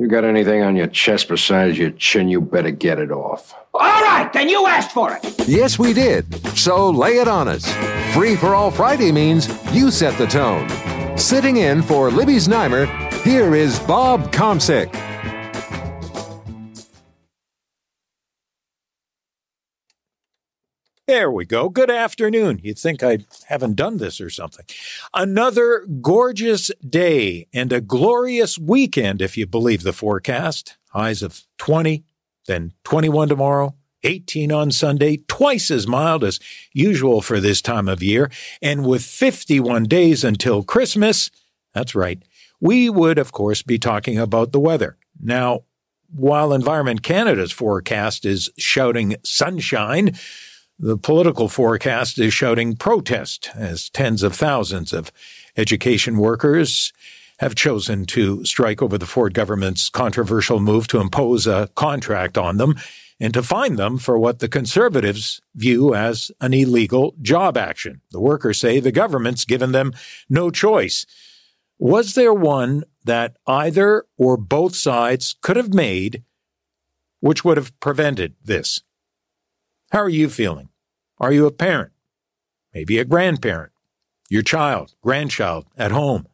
[0.00, 3.54] You got anything on your chest besides your chin, you better get it off.
[3.74, 5.46] All right, then you asked for it.
[5.46, 6.34] Yes, we did.
[6.56, 7.70] So lay it on us.
[8.14, 10.66] Free for all Friday means you set the tone.
[11.18, 12.86] Sitting in for Libby Znaimer,
[13.24, 15.09] here is Bob Komsic.
[21.10, 21.68] There we go.
[21.68, 22.60] Good afternoon.
[22.62, 24.64] You'd think I haven't done this or something.
[25.12, 30.76] Another gorgeous day and a glorious weekend, if you believe the forecast.
[30.90, 32.04] Highs of 20,
[32.46, 33.74] then 21 tomorrow,
[34.04, 36.38] 18 on Sunday, twice as mild as
[36.72, 38.30] usual for this time of year.
[38.62, 41.28] And with 51 days until Christmas,
[41.74, 42.22] that's right,
[42.60, 44.96] we would, of course, be talking about the weather.
[45.20, 45.64] Now,
[46.06, 50.14] while Environment Canada's forecast is shouting sunshine,
[50.80, 55.12] the political forecast is shouting protest as tens of thousands of
[55.56, 56.94] education workers
[57.38, 62.56] have chosen to strike over the Ford government's controversial move to impose a contract on
[62.56, 62.76] them
[63.20, 68.00] and to fine them for what the conservatives view as an illegal job action.
[68.10, 69.92] The workers say the government's given them
[70.30, 71.04] no choice.
[71.78, 76.24] Was there one that either or both sides could have made
[77.20, 78.80] which would have prevented this?
[79.90, 80.68] How are you feeling?
[81.18, 81.90] Are you a parent?
[82.72, 83.72] Maybe a grandparent?
[84.28, 86.28] Your child, grandchild at home?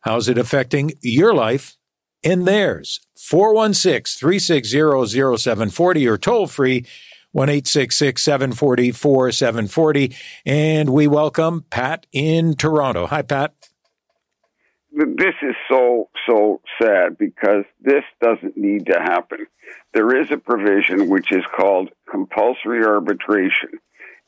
[0.00, 1.76] How's it affecting your life
[2.24, 3.00] and theirs?
[3.14, 6.86] 416 360 0740 or toll free
[7.32, 10.16] 1 740 4740.
[10.46, 13.06] And we welcome Pat in Toronto.
[13.06, 13.54] Hi, Pat.
[14.92, 19.46] This is so, so sad because this doesn't need to happen
[19.96, 23.80] there is a provision which is called compulsory arbitration.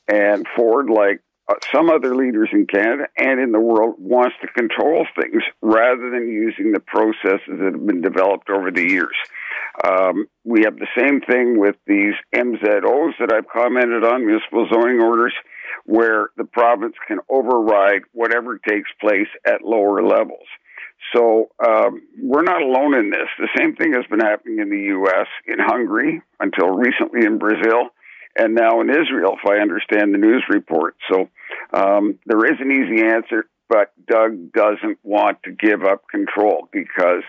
[0.07, 4.47] And Ford, like uh, some other leaders in Canada and in the world, wants to
[4.47, 9.15] control things rather than using the processes that have been developed over the years.
[9.87, 14.99] Um, we have the same thing with these MZOs that I've commented on, municipal zoning
[15.01, 15.33] orders,
[15.85, 20.47] where the province can override whatever takes place at lower levels.
[21.15, 23.27] So um, we're not alone in this.
[23.37, 27.89] The same thing has been happening in the U.S., in Hungary, until recently in Brazil,
[28.37, 30.95] and now in Israel, if I understand the news report.
[31.11, 31.29] So
[31.73, 37.23] um, there is an easy answer, but Doug doesn't want to give up control because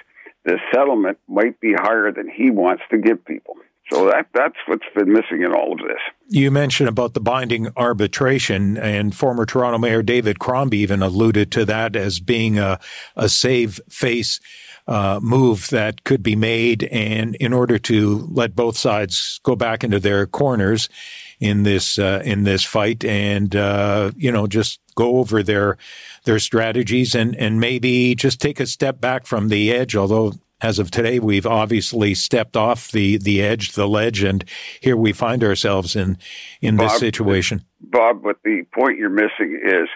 [0.45, 3.57] the settlement might be higher than he wants to give people.
[3.93, 5.99] So that that's what's been missing in all of this.
[6.29, 11.65] You mentioned about the binding arbitration, and former Toronto Mayor David Crombie even alluded to
[11.65, 12.79] that as being a,
[13.17, 14.41] a save face
[14.87, 19.83] uh, move that could be made, and in order to let both sides go back
[19.83, 20.89] into their corners
[21.41, 25.79] in this uh, in this fight, and uh, you know just go over their
[26.25, 30.79] their strategies and and maybe just take a step back from the edge, although as
[30.79, 34.45] of today, we've obviously stepped off the, the edge, the ledge, and
[34.81, 36.19] here we find ourselves in,
[36.61, 37.65] in this situation.
[37.81, 39.89] Bob, but the point you're missing is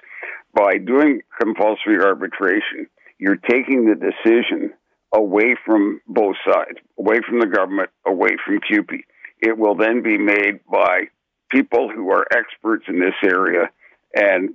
[0.55, 2.87] by doing compulsory arbitration,
[3.19, 4.73] you're taking the decision
[5.15, 9.05] away from both sides, away from the government, away from CUPE.
[9.41, 11.09] It will then be made by
[11.51, 13.71] people who are experts in this area,
[14.15, 14.55] and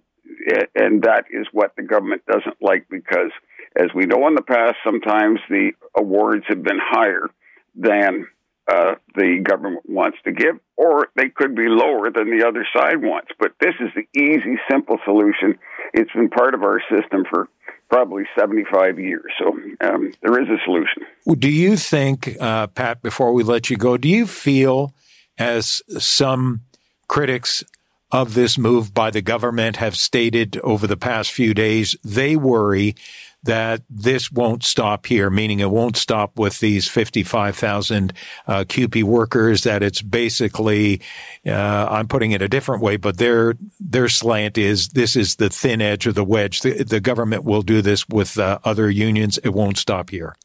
[0.75, 3.31] and that is what the government doesn't like because–
[3.80, 7.30] as we know in the past, sometimes the awards have been higher
[7.76, 8.28] than
[8.70, 13.02] uh, the government wants to give, or they could be lower than the other side
[13.02, 13.30] wants.
[13.40, 15.58] But this is the easy, simple solution.
[15.94, 17.48] It's been part of our system for
[17.90, 19.32] probably 75 years.
[19.40, 21.04] So um, there is a solution.
[21.40, 24.94] Do you think, uh, Pat, before we let you go, do you feel,
[25.38, 26.62] as some
[27.08, 27.64] critics
[28.12, 32.96] of this move by the government have stated over the past few days, they worry
[33.44, 38.13] that this won't stop here, meaning it won't stop with these 55,000
[38.47, 41.01] uh, CUPE workers, that it's basically,
[41.45, 45.50] uh, I'm putting it a different way, but their, their slant is this is the
[45.50, 46.62] thin edge of the wedge.
[46.62, 49.38] The, the government will do this with uh, other unions.
[49.39, 50.36] It won't stop here.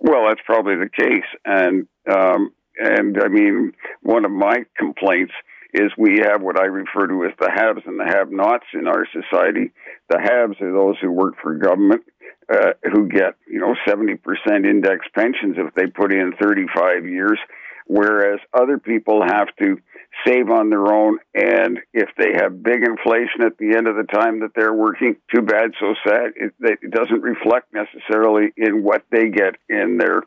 [0.00, 1.28] Well, that's probably the case.
[1.44, 5.32] And, um, and I mean, one of my complaints
[5.72, 8.88] is we have what I refer to as the haves and the have nots in
[8.88, 9.70] our society.
[10.08, 12.02] The haves are those who work for government
[12.50, 17.06] uh, who get you know seventy percent index pensions if they put in thirty five
[17.06, 17.38] years,
[17.86, 19.78] whereas other people have to
[20.26, 21.18] save on their own.
[21.34, 25.16] And if they have big inflation at the end of the time that they're working,
[25.34, 26.32] too bad, so sad.
[26.36, 30.22] It, it doesn't reflect necessarily in what they get in their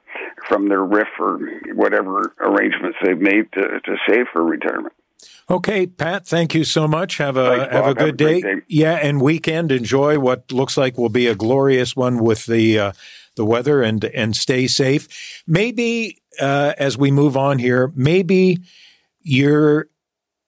[0.47, 1.39] from their RRIF or
[1.75, 4.93] whatever arrangements they've made to, to save for retirement.
[5.49, 7.17] Okay, Pat, thank you so much.
[7.17, 8.41] Have a Thanks, have a good Have a day.
[8.41, 8.61] day.
[8.67, 9.71] Yeah, and weekend.
[9.71, 12.91] Enjoy what looks like will be a glorious one with the uh,
[13.35, 15.43] the weather and and stay safe.
[15.47, 18.59] Maybe uh, as we move on here, maybe
[19.21, 19.87] you're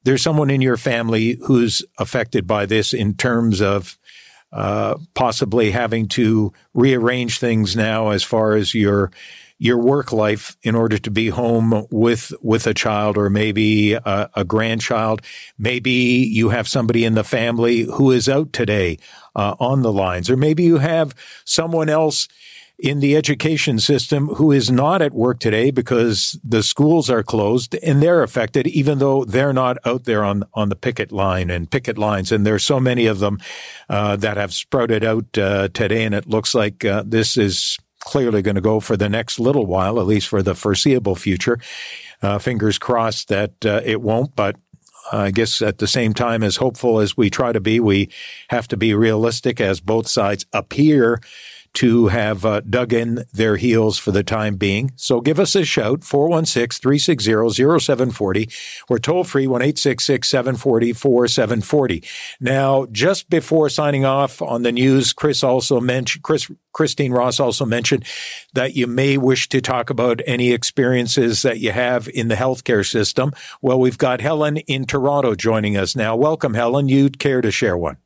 [0.03, 3.97] there's someone in your family who's affected by this in terms of
[4.53, 9.11] uh, possibly having to rearrange things now as far as your
[9.57, 14.29] your work life in order to be home with with a child or maybe a,
[14.35, 15.21] a grandchild.
[15.57, 18.97] Maybe you have somebody in the family who is out today
[19.35, 21.15] uh, on the lines, or maybe you have
[21.45, 22.27] someone else
[22.77, 27.75] in the education system who is not at work today because the schools are closed
[27.75, 31.71] and they're affected, even though they're not out there on, on the picket line and
[31.71, 32.31] picket lines.
[32.31, 33.39] And there's so many of them
[33.89, 36.03] uh, that have sprouted out uh, today.
[36.03, 39.65] And it looks like uh, this is clearly going to go for the next little
[39.65, 41.59] while, at least for the foreseeable future.
[42.21, 44.55] Uh, fingers crossed that uh, it won't, but
[45.11, 48.09] I guess at the same time, as hopeful as we try to be, we
[48.49, 51.19] have to be realistic as both sides appear
[51.75, 54.91] to have uh, dug in their heels for the time being.
[54.95, 58.83] So give us a shout, 416-360-0740.
[58.89, 62.03] We're toll free, 1-866-740-4740.
[62.39, 67.65] Now, just before signing off on the news, Chris also mentioned, Chris, Christine Ross also
[67.65, 68.05] mentioned
[68.53, 72.85] that you may wish to talk about any experiences that you have in the healthcare
[72.85, 73.31] system.
[73.61, 76.15] Well, we've got Helen in Toronto joining us now.
[76.15, 76.89] Welcome, Helen.
[76.89, 77.97] You'd care to share one?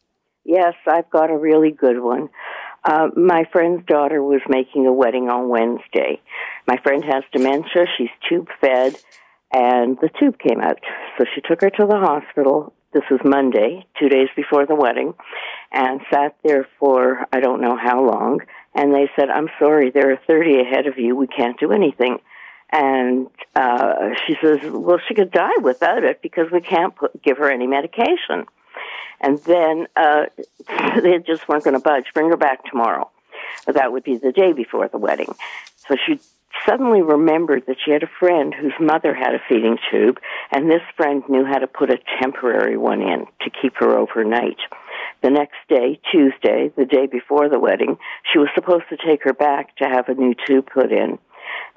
[0.46, 2.30] Yes, I've got a really good one.
[2.84, 6.22] Uh, my friend's daughter was making a wedding on Wednesday.
[6.68, 7.86] My friend has dementia.
[7.98, 8.98] She's tube fed,
[9.52, 10.80] and the tube came out.
[11.18, 12.74] So she took her to the hospital.
[12.94, 15.14] This was Monday, two days before the wedding,
[15.72, 18.40] and sat there for I don't know how long.
[18.74, 21.16] And they said, I'm sorry, there are 30 ahead of you.
[21.16, 22.18] We can't do anything.
[22.72, 27.38] And uh, she says, Well, she could die without it because we can't put, give
[27.38, 28.46] her any medication.
[29.22, 30.26] And then uh,
[31.02, 32.06] they just weren't going to budge.
[32.14, 33.10] Bring her back tomorrow.
[33.68, 35.34] That would be the day before the wedding.
[35.88, 36.20] So she
[36.66, 40.20] suddenly remembered that she had a friend whose mother had a feeding tube,
[40.52, 44.58] and this friend knew how to put a temporary one in to keep her overnight.
[45.22, 47.98] The next day, Tuesday, the day before the wedding,
[48.32, 51.20] she was supposed to take her back to have a new tube put in.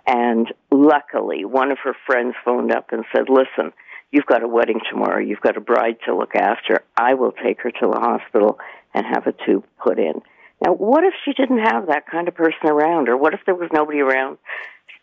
[0.07, 3.73] And luckily, one of her friends phoned up and said, Listen,
[4.13, 5.19] you've got a wedding tomorrow.
[5.19, 6.85] You've got a bride to look after.
[6.97, 8.59] I will take her to the hospital
[8.95, 10.23] and have a tube put in.
[10.65, 13.55] Now, what if she didn't have that kind of person around, or what if there
[13.55, 14.39] was nobody around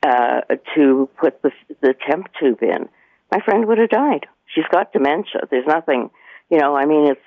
[0.06, 0.42] uh,
[0.76, 1.52] to put the,
[1.82, 2.88] the temp tube in?
[3.32, 4.28] My friend would have died.
[4.56, 5.42] She's got dementia.
[5.52, 6.12] There's nothing,
[6.50, 7.22] you know, I mean, it's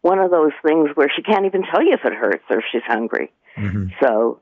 [0.00, 2.64] one of those things where she can't even tell you if it hurts or if
[2.72, 3.32] she's hungry.
[3.56, 3.88] Mm-hmm.
[4.02, 4.40] So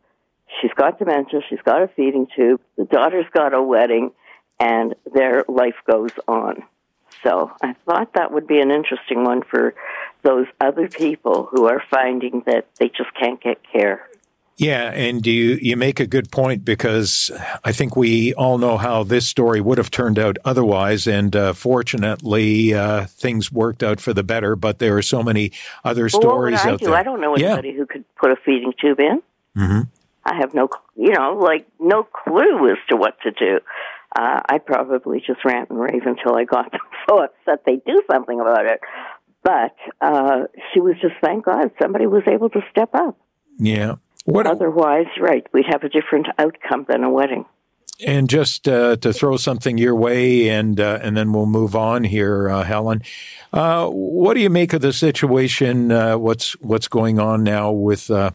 [0.61, 4.13] she's got dementia, she's got a feeding tube, the daughter's got a wedding,
[4.61, 6.63] and their life goes on.
[7.25, 9.75] So I thought that would be an interesting one for
[10.23, 14.07] those other people who are finding that they just can't get care.
[14.57, 17.31] Yeah, and you you make a good point because
[17.65, 21.55] I think we all know how this story would have turned out otherwise, and uh,
[21.55, 24.57] fortunately uh, things worked out for the better.
[24.57, 25.53] But there are so many
[25.83, 26.87] other Well, stories out do?
[26.87, 26.95] there.
[26.95, 27.53] I don't know Yeah.
[27.53, 29.23] anybody who could put a feeding tube in.
[29.57, 29.89] Mhm.
[30.27, 33.61] I have no, you know, like no clue as to what to do.
[34.17, 38.03] Uh, I'd probably just rant and rave until I got them so upset they do
[38.11, 38.81] something about it.
[39.43, 43.19] But uh, she was just, thank God, somebody was able to step up.
[43.59, 43.95] Yeah.
[44.25, 47.47] What Otherwise, right, we'd have a different outcome than a wedding.
[48.07, 52.05] And just uh, to throw something your way, and uh, and then we'll move on
[52.05, 53.03] here, uh, Helen.
[53.53, 55.93] Uh, what do you make of the situation?
[55.93, 58.31] Uh, what's what's going on now with uh,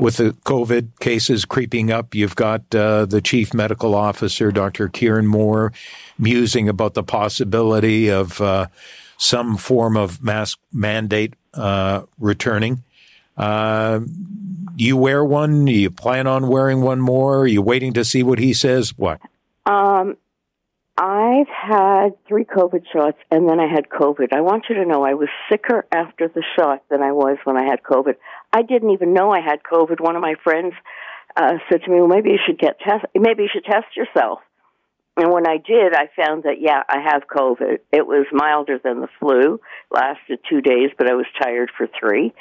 [0.00, 2.14] with the COVID cases creeping up?
[2.14, 4.88] You've got uh, the chief medical officer, Dr.
[4.88, 5.72] Kieran Moore,
[6.18, 8.66] musing about the possibility of uh,
[9.16, 12.82] some form of mask mandate uh, returning.
[13.36, 14.00] Uh,
[14.76, 15.66] you wear one?
[15.66, 17.40] You plan on wearing one more?
[17.40, 18.96] Are you waiting to see what he says?
[18.96, 19.20] What?
[19.66, 20.16] Um,
[20.96, 24.34] I've had three COVID shots, and then I had COVID.
[24.34, 27.56] I want you to know I was sicker after the shot than I was when
[27.56, 28.16] I had COVID.
[28.52, 30.00] I didn't even know I had COVID.
[30.00, 30.74] One of my friends
[31.36, 33.04] uh, said to me, "Well, maybe you should get test.
[33.14, 34.40] Maybe you should test yourself."
[35.16, 37.78] And when I did, I found that yeah, I have COVID.
[37.92, 39.60] It was milder than the flu.
[39.90, 42.32] Lasted two days, but I was tired for three.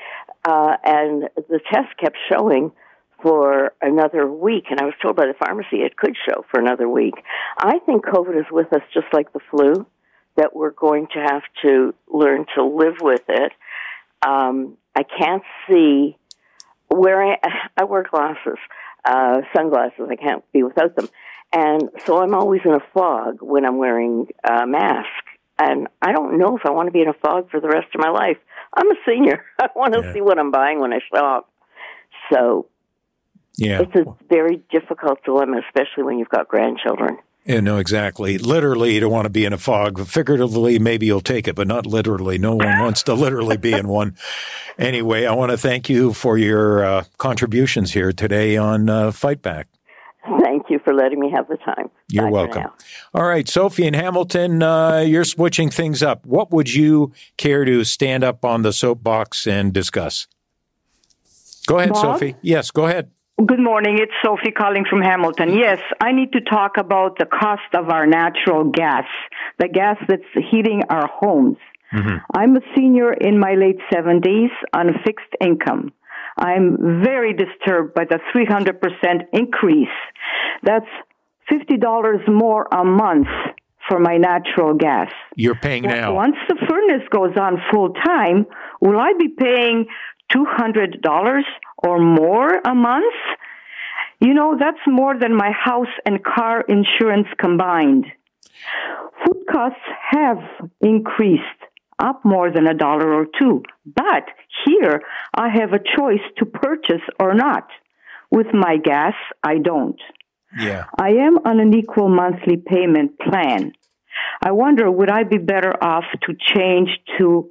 [0.45, 2.71] Uh, and the test kept showing
[3.21, 6.87] for another week, and I was told by the pharmacy it could show for another
[6.87, 7.15] week.
[7.57, 9.85] I think COVID is with us just like the flu,
[10.37, 13.51] that we're going to have to learn to live with it.
[14.25, 16.17] Um, I can't see
[16.89, 17.36] wearing,
[17.77, 18.58] I wear glasses,
[19.05, 21.10] uh, sunglasses, I can't be without them.
[21.51, 25.08] And so I'm always in a fog when I'm wearing a mask.
[25.58, 27.88] And I don't know if I want to be in a fog for the rest
[27.93, 28.38] of my life.
[28.74, 29.43] I'm a senior.
[29.60, 30.13] I want to yeah.
[30.13, 31.51] see what I'm buying when I shop.
[32.31, 32.67] So
[33.60, 33.81] yeah.
[33.81, 37.17] It's a very difficult dilemma, especially when you've got grandchildren.
[37.46, 38.38] Yeah, no, exactly.
[38.38, 40.05] Literally, you don't want to be in a fog.
[40.05, 42.38] Figuratively, maybe you'll take it, but not literally.
[42.38, 44.15] No one wants to literally be in one.
[44.77, 49.41] Anyway, I want to thank you for your uh, contributions here today on uh, Fight
[49.41, 49.67] Back.
[50.43, 51.89] Thank you for letting me have the time.
[52.10, 52.65] You're Bye welcome.
[53.13, 56.25] All right, Sophie and Hamilton, uh, you're switching things up.
[56.25, 60.27] What would you care to stand up on the soapbox and discuss?
[61.65, 62.01] Go ahead, Bob?
[62.01, 62.36] Sophie.
[62.41, 63.12] Yes, go ahead.
[63.46, 63.98] Good morning.
[64.00, 65.53] It's Sophie calling from Hamilton.
[65.53, 69.05] Yes, I need to talk about the cost of our natural gas,
[69.60, 71.55] the gas that's heating our homes.
[71.93, 72.17] Mm-hmm.
[72.34, 75.93] I'm a senior in my late 70s on a fixed income.
[76.38, 79.88] I'm very disturbed by the 300% increase.
[80.63, 80.89] That's
[81.50, 83.27] $50 more a month
[83.88, 85.12] for my natural gas.
[85.38, 86.13] You're paying now.
[86.13, 88.46] Once the furnace goes on full time,
[88.81, 89.86] will I be paying
[90.36, 91.41] $200
[91.83, 93.13] or more a month,
[94.19, 98.05] you know, that's more than my house and car insurance combined.
[99.25, 99.79] Food costs
[100.12, 100.39] have
[100.81, 101.43] increased
[102.00, 104.25] up more than a dollar or two, but
[104.65, 105.01] here
[105.33, 107.67] I have a choice to purchase or not.
[108.31, 110.00] With my gas, I don't.
[110.57, 110.86] Yeah.
[111.00, 113.74] I am on an equal monthly payment plan.
[114.43, 117.50] I wonder, would I be better off to change to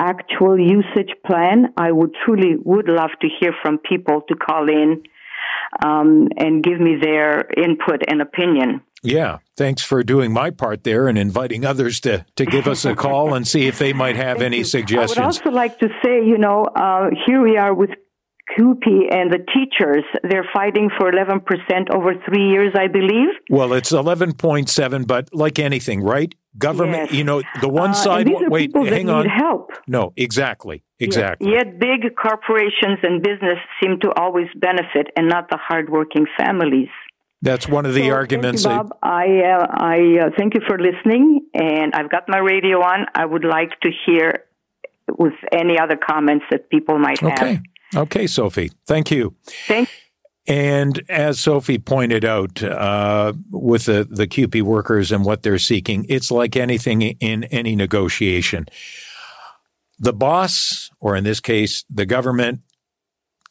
[0.00, 1.72] actual usage plan.
[1.76, 5.02] I would truly would love to hear from people to call in
[5.84, 8.80] um, and give me their input and opinion.
[9.02, 12.94] Yeah, thanks for doing my part there and inviting others to, to give us a
[12.94, 15.16] call and see if they might have any suggestions.
[15.16, 17.90] I would also like to say, you know, uh, here we are with
[18.56, 23.28] CUPE and the teachers, they're fighting for 11% over three years, I believe.
[23.48, 26.34] Well, it's 11.7, but like anything, right?
[26.58, 27.12] Government, yes.
[27.12, 28.28] you know, the one uh, side.
[28.28, 29.26] Uh, wait, hang on.
[29.26, 29.70] Help.
[29.86, 31.52] No, exactly, exactly.
[31.52, 36.88] Yet, yet, big corporations and business seem to always benefit, and not the hardworking families.
[37.42, 38.64] That's one of the so arguments.
[38.64, 38.98] Thank you, Bob.
[39.00, 43.06] I uh, I uh, thank you for listening, and I've got my radio on.
[43.14, 44.44] I would like to hear
[45.18, 47.54] with any other comments that people might okay.
[47.54, 47.62] have.
[47.94, 48.70] Okay, Sophie.
[48.86, 49.34] Thank you.
[49.66, 49.88] Thank
[50.50, 56.06] and as Sophie pointed out, uh, with the, the CUPE workers and what they're seeking,
[56.08, 58.66] it's like anything in any negotiation.
[60.00, 62.62] The boss, or in this case, the government,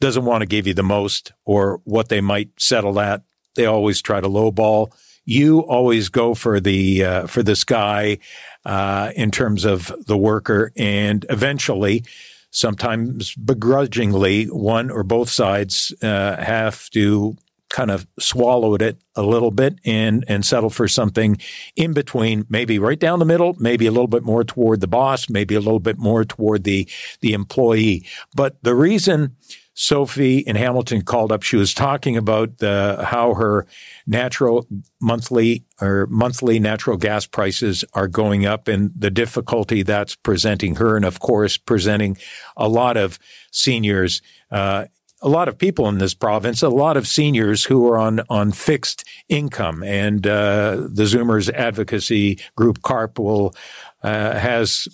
[0.01, 3.22] doesn't want to give you the most or what they might settle at.
[3.55, 4.91] They always try to lowball.
[5.24, 8.17] You always go for the uh, for the sky
[8.65, 12.03] uh, in terms of the worker, and eventually
[12.51, 17.37] sometimes begrudgingly, one or both sides uh, have to
[17.69, 21.37] kind of swallow it a little bit and and settle for something
[21.75, 25.29] in between, maybe right down the middle, maybe a little bit more toward the boss,
[25.29, 26.87] maybe a little bit more toward the
[27.21, 28.05] the employee.
[28.35, 29.35] But the reason
[29.81, 31.41] Sophie in Hamilton called up.
[31.41, 33.65] She was talking about the, how her
[34.05, 34.67] natural
[35.00, 40.98] monthly or monthly natural gas prices are going up and the difficulty that's presenting her.
[40.98, 42.17] And of course, presenting
[42.57, 43.19] a lot of
[43.51, 44.21] seniors,
[44.51, 44.88] uh,
[45.21, 48.51] a lot of people in this province, a lot of seniors who are on on
[48.51, 53.55] fixed income, and uh, the Zoomers advocacy group CARP will
[54.03, 54.88] uh, has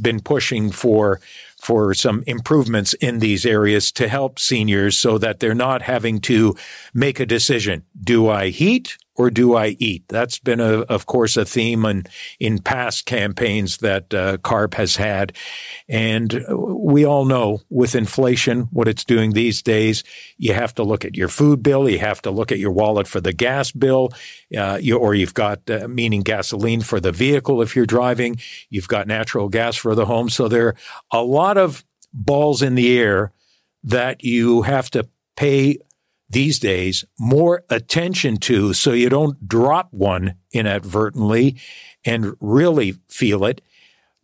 [0.00, 1.20] been pushing for
[1.66, 6.54] for some improvements in these areas to help seniors so that they're not having to
[6.94, 7.82] make a decision.
[8.00, 10.04] Do I heat or do I eat?
[10.08, 12.04] That's been, a, of course, a theme in,
[12.38, 15.32] in past campaigns that uh, CARP has had.
[15.88, 20.04] And we all know with inflation, what it's doing these days,
[20.36, 21.88] you have to look at your food bill.
[21.88, 24.10] You have to look at your wallet for the gas bill,
[24.56, 28.38] uh, you, or you've got, uh, meaning gasoline for the vehicle if you're driving.
[28.70, 30.28] You've got natural gas for the home.
[30.28, 30.76] So there are
[31.10, 33.32] a lot of balls in the air
[33.84, 35.78] that you have to pay
[36.28, 41.56] these days more attention to so you don't drop one inadvertently
[42.04, 43.60] and really feel it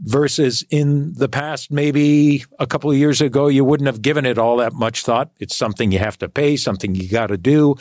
[0.03, 4.39] versus in the past, maybe a couple of years ago, you wouldn't have given it
[4.39, 5.31] all that much thought.
[5.39, 7.77] It's something you have to pay, something you got to do,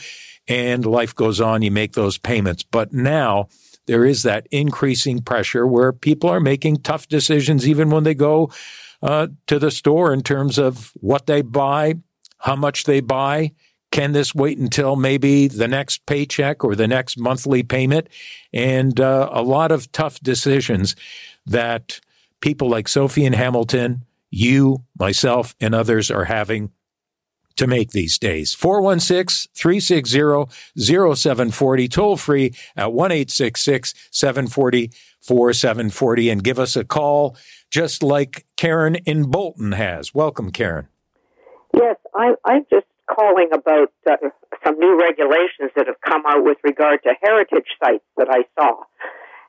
[0.48, 1.62] and life goes on.
[1.62, 2.62] You make those payments.
[2.62, 3.48] But now
[3.86, 8.50] there is that increasing pressure where people are making tough decisions even when they go
[9.02, 11.94] uh, to the store in terms of what they buy,
[12.38, 13.52] how much they buy,
[13.92, 18.08] can this wait until maybe the next paycheck or the next monthly payment?
[18.52, 20.96] And uh, a lot of tough decisions
[21.46, 22.00] that
[22.40, 26.72] people like Sophie and Hamilton, you, myself, and others are having
[27.56, 28.54] to make these days.
[28.54, 30.50] 416 360
[31.14, 37.36] 0740, toll free at 1 740 4740, and give us a call
[37.70, 40.14] just like Karen in Bolton has.
[40.14, 40.88] Welcome, Karen.
[41.74, 44.16] Yes, I, I'm just calling about uh,
[44.64, 48.82] some new regulations that have come out with regard to heritage sites that I saw.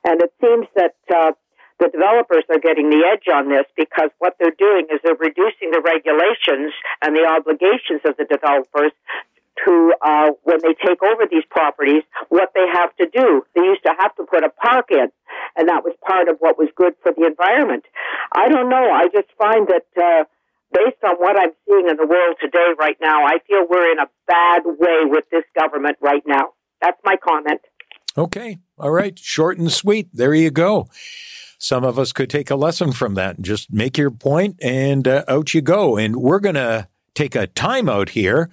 [0.04, 1.32] And it seems that uh,
[1.80, 5.72] the developers are getting the edge on this because what they're doing is they're reducing
[5.72, 8.92] the regulations and the obligations of the developers
[9.64, 13.46] to uh, when they take over these properties, what they have to do.
[13.54, 15.08] They used to have to put a park in,
[15.56, 17.84] and that was part of what was good for the environment.
[18.32, 18.90] I don't know.
[18.90, 20.24] I just find that uh,
[20.74, 23.98] based on what I'm seeing in the world today, right now, I feel we're in
[23.98, 26.50] a bad way with this government right now.
[26.82, 27.60] That's my comment.
[28.18, 28.58] Okay.
[28.78, 29.18] All right.
[29.18, 30.08] Short and sweet.
[30.12, 30.88] There you go
[31.64, 35.24] some of us could take a lesson from that just make your point and uh,
[35.28, 35.96] out you go.
[35.96, 38.50] And we're going to take a timeout here.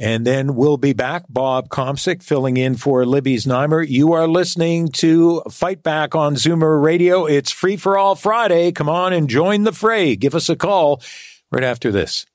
[0.00, 1.24] And then we'll be back.
[1.28, 3.88] Bob Komsic filling in for Libby's Znaimer.
[3.88, 7.26] You are listening to Fight Back on Zoomer Radio.
[7.26, 8.70] It's free for all Friday.
[8.70, 10.14] Come on and join the fray.
[10.14, 11.02] Give us a call
[11.50, 12.26] right after this.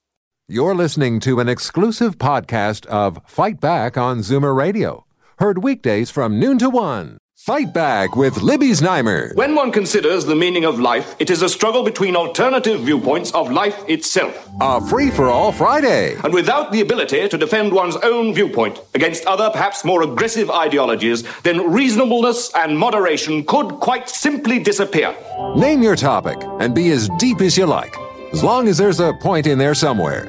[0.47, 5.05] You're listening to an exclusive podcast of Fight Back on Zoomer Radio.
[5.39, 7.17] Heard weekdays from noon to one.
[7.35, 9.35] Fight Back with Libby Znaimer.
[9.35, 13.51] When one considers the meaning of life, it is a struggle between alternative viewpoints of
[13.51, 14.47] life itself.
[14.61, 16.15] A free for all Friday.
[16.23, 21.23] And without the ability to defend one's own viewpoint against other, perhaps more aggressive ideologies,
[21.41, 25.13] then reasonableness and moderation could quite simply disappear.
[25.57, 27.93] Name your topic and be as deep as you like,
[28.33, 30.27] as long as there's a point in there somewhere.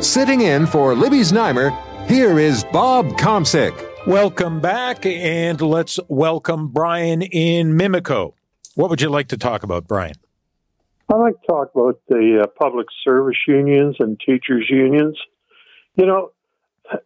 [0.00, 1.70] Sitting in for Libby Znaimer,
[2.08, 3.74] here is Bob Komsic.
[4.06, 8.32] Welcome back, and let's welcome Brian in Mimico.
[8.74, 10.14] What would you like to talk about, Brian?
[11.10, 15.18] I'd like to talk about the uh, public service unions and teachers' unions.
[15.94, 16.32] You know,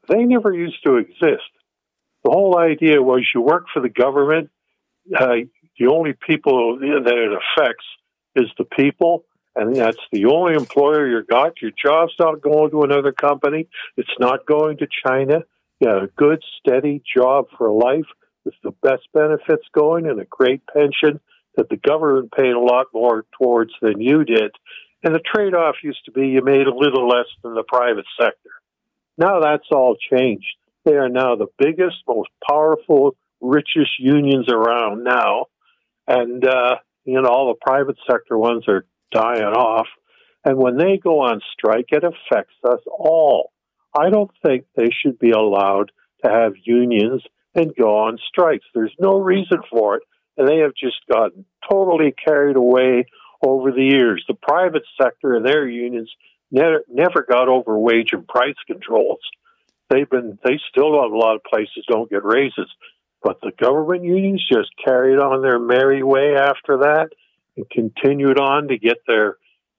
[0.08, 1.50] they never used to exist.
[2.22, 4.50] The whole idea was you work for the government,
[5.12, 5.34] uh,
[5.78, 7.84] the only people that it affects
[8.36, 9.24] is the people,
[9.56, 11.60] and that's the only employer you got.
[11.60, 15.40] Your job's not going to another company, it's not going to China
[15.80, 18.06] you got a good, steady job for life
[18.44, 21.20] with the best benefits going and a great pension
[21.56, 24.52] that the government paid a lot more towards than you did.
[25.02, 28.06] And the trade off used to be you made a little less than the private
[28.18, 28.50] sector.
[29.18, 30.46] Now that's all changed.
[30.84, 35.46] They are now the biggest, most powerful, richest unions around now.
[36.06, 39.86] And, uh, you know, all the private sector ones are dying off.
[40.44, 43.52] And when they go on strike, it affects us all.
[43.98, 45.90] I don't think they should be allowed
[46.24, 47.22] to have unions
[47.54, 48.66] and go on strikes.
[48.74, 50.02] There's no reason for it.
[50.36, 53.06] And they have just gotten totally carried away
[53.44, 54.24] over the years.
[54.28, 56.12] The private sector and their unions
[56.50, 59.20] never, never got over wage and price controls.
[59.88, 62.70] They've been, they still, a lot of places don't get raises.
[63.22, 67.08] But the government unions just carried on their merry way after that
[67.56, 69.36] and continued on to get their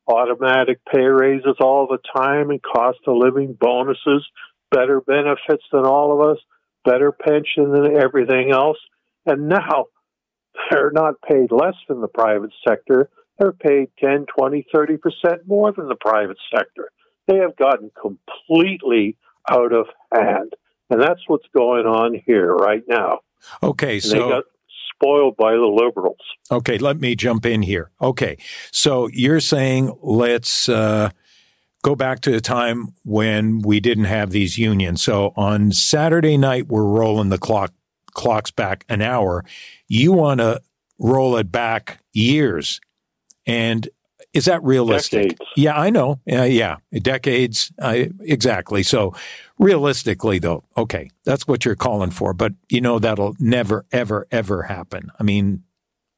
[0.08, 4.26] automatic pay raises all the time and cost of living bonuses,
[4.72, 6.38] better benefits than all of us,
[6.86, 8.78] better pension than everything else.
[9.26, 9.86] And now
[10.72, 13.10] they're not paid less than the private sector.
[13.40, 14.98] They're paid 10, 20, 30%
[15.46, 16.90] more than the private sector.
[17.28, 19.18] They have gotten completely
[19.50, 20.54] out of hand.
[20.90, 23.20] And that's what's going on here right now.
[23.62, 24.44] Okay, so
[24.98, 26.18] spoiled by the liberals.
[26.52, 27.92] Okay, let me jump in here.
[28.02, 28.38] Okay,
[28.72, 31.10] so you're saying let's uh,
[31.84, 35.02] go back to the time when we didn't have these unions.
[35.02, 37.74] So on Saturday night, we're rolling the clock
[38.14, 39.46] clocks back an hour.
[39.88, 40.62] You want to
[41.00, 42.82] roll it back years,
[43.46, 43.88] and
[44.34, 45.30] is that realistic?
[45.30, 45.52] Decades.
[45.56, 46.20] Yeah, I know.
[46.32, 47.72] Uh, yeah, decades.
[47.80, 48.84] Uh, exactly.
[48.84, 49.14] So,
[49.60, 52.34] realistically, though, okay, that's what you're calling for.
[52.34, 55.12] But you know that'll never, ever, ever happen.
[55.20, 55.64] I mean,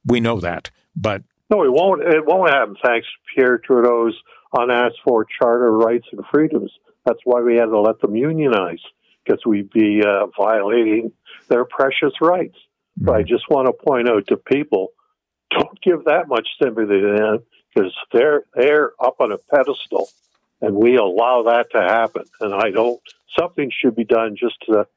[0.06, 2.02] we know that, but no, it won't.
[2.02, 2.76] It won't happen.
[2.84, 4.16] Thanks to Pierre Trudeau's
[4.54, 6.72] unasked for charter rights and freedoms.
[7.06, 8.82] That's why we had to let them unionize
[9.26, 11.12] because we'd be uh, violating
[11.48, 12.56] their precious rights.
[12.56, 13.06] Mm-hmm.
[13.06, 14.90] But I just want to point out to people:
[15.52, 17.40] don't give that much sympathy to them
[17.74, 20.10] because they're they're up on a pedestal,
[20.62, 22.24] and we allow that to happen.
[22.42, 23.00] And I don't.
[23.38, 24.88] Something should be done just to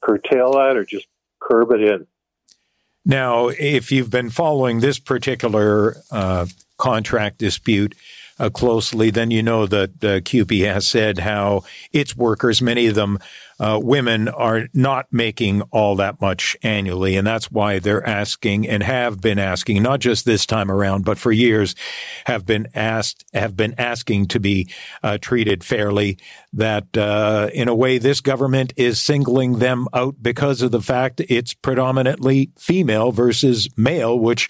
[0.00, 1.06] curtail that or just
[1.40, 2.06] curb it in.
[3.04, 7.94] Now, if you've been following this particular uh, contract dispute
[8.38, 12.94] uh, closely, then you know that uh, CUPE has said how its workers, many of
[12.94, 13.18] them
[13.58, 17.16] uh, women are not making all that much annually.
[17.16, 21.18] And that's why they're asking and have been asking, not just this time around, but
[21.18, 21.74] for years
[22.26, 24.68] have been asked, have been asking to be
[25.02, 26.18] uh, treated fairly.
[26.52, 31.20] That uh, in a way, this government is singling them out because of the fact
[31.28, 34.48] it's predominantly female versus male, which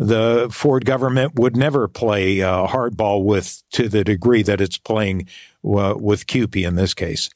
[0.00, 5.28] the Ford government would never play uh, hardball with to the degree that it's playing
[5.62, 7.28] uh, with CUPE in this case.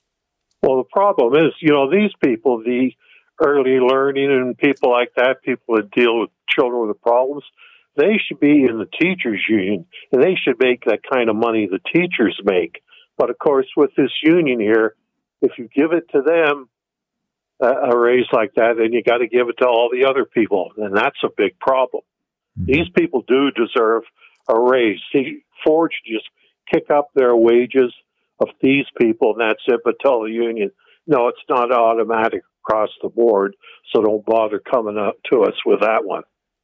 [0.62, 2.92] Well, the problem is, you know, these people, the
[3.38, 7.44] early learning and people like that, people that deal with children with problems,
[7.96, 11.68] they should be in the teachers union and they should make that kind of money
[11.70, 12.82] the teachers make.
[13.18, 14.94] But of course, with this union here,
[15.42, 16.70] if you give it to them,
[17.60, 20.72] a raise like that, then you got to give it to all the other people,
[20.76, 22.02] and that's a big problem.
[22.58, 22.72] Mm-hmm.
[22.72, 24.02] These people do deserve
[24.48, 25.00] a raise.
[25.12, 26.28] See, Ford should just
[26.72, 27.92] kick up their wages
[28.40, 29.80] of these people, and that's it.
[29.84, 30.70] But tell the union,
[31.06, 33.56] no, it's not automatic across the board,
[33.92, 36.22] so don't bother coming up to us with that one.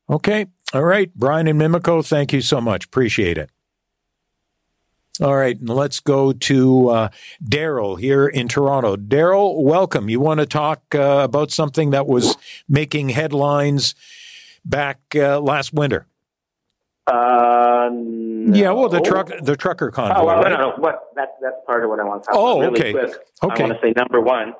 [0.09, 0.47] Okay.
[0.73, 1.15] All right.
[1.15, 2.87] Brian and Mimico, thank you so much.
[2.87, 3.51] Appreciate it.
[5.21, 7.09] All right, let's go to uh,
[7.45, 8.97] Daryl here in Toronto.
[8.97, 10.09] Daryl, welcome.
[10.09, 12.39] You want to talk uh, about something that was
[12.71, 13.95] making headlines
[14.65, 16.07] back uh, last winter?
[17.07, 18.57] Uh, no.
[18.57, 20.21] Yeah, well, the truck, the trucker convoy.
[20.21, 20.51] Oh, well, right?
[20.51, 22.79] no, no, what, that's that's part of what I want to talk Oh, about.
[22.79, 22.93] okay.
[22.93, 23.21] Really quick.
[23.43, 23.65] Okay.
[23.65, 24.55] I want to say number one,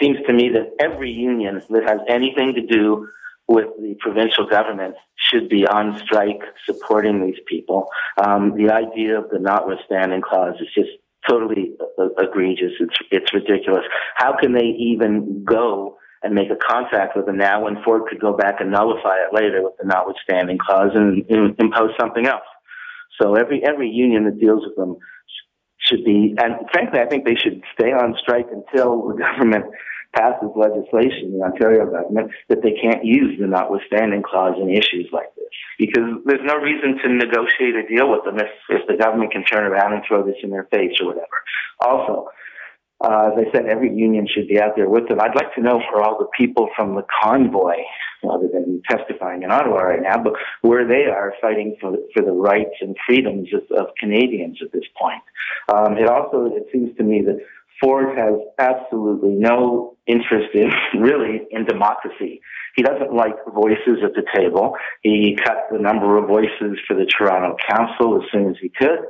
[0.00, 3.08] seems to me that every union that has anything to do
[3.48, 7.88] with the provincial government should be on strike supporting these people.
[8.22, 10.90] Um, the idea of the notwithstanding clause is just
[11.28, 12.72] totally uh, egregious.
[12.80, 13.84] It's it's ridiculous.
[14.16, 18.20] How can they even go and make a contract with them now when Ford could
[18.20, 22.44] go back and nullify it later with the notwithstanding clause and, and impose something else?
[23.20, 24.96] So every every union that deals with them
[25.78, 29.66] should be, and frankly, I think they should stay on strike until the government
[30.14, 35.28] passes legislation, the Ontario government, that they can't use the notwithstanding clause in issues like
[35.36, 35.52] this.
[35.78, 39.44] Because there's no reason to negotiate a deal with them if, if the government can
[39.44, 41.36] turn around and throw this in their face or whatever.
[41.84, 42.28] Also,
[43.00, 45.20] uh, as I said, every union should be out there with them.
[45.20, 47.76] I'd like to know for all the people from the convoy,
[48.28, 50.32] other than testifying in Ottawa right now, but
[50.62, 54.84] where they are fighting for for the rights and freedoms of, of Canadians at this
[54.98, 55.22] point.
[55.72, 57.38] Um, it also it seems to me that
[57.80, 62.40] Ford has absolutely no interest in really in democracy.
[62.76, 64.76] He doesn't like voices at the table.
[65.02, 69.00] He cut the number of voices for the Toronto Council as soon as he could.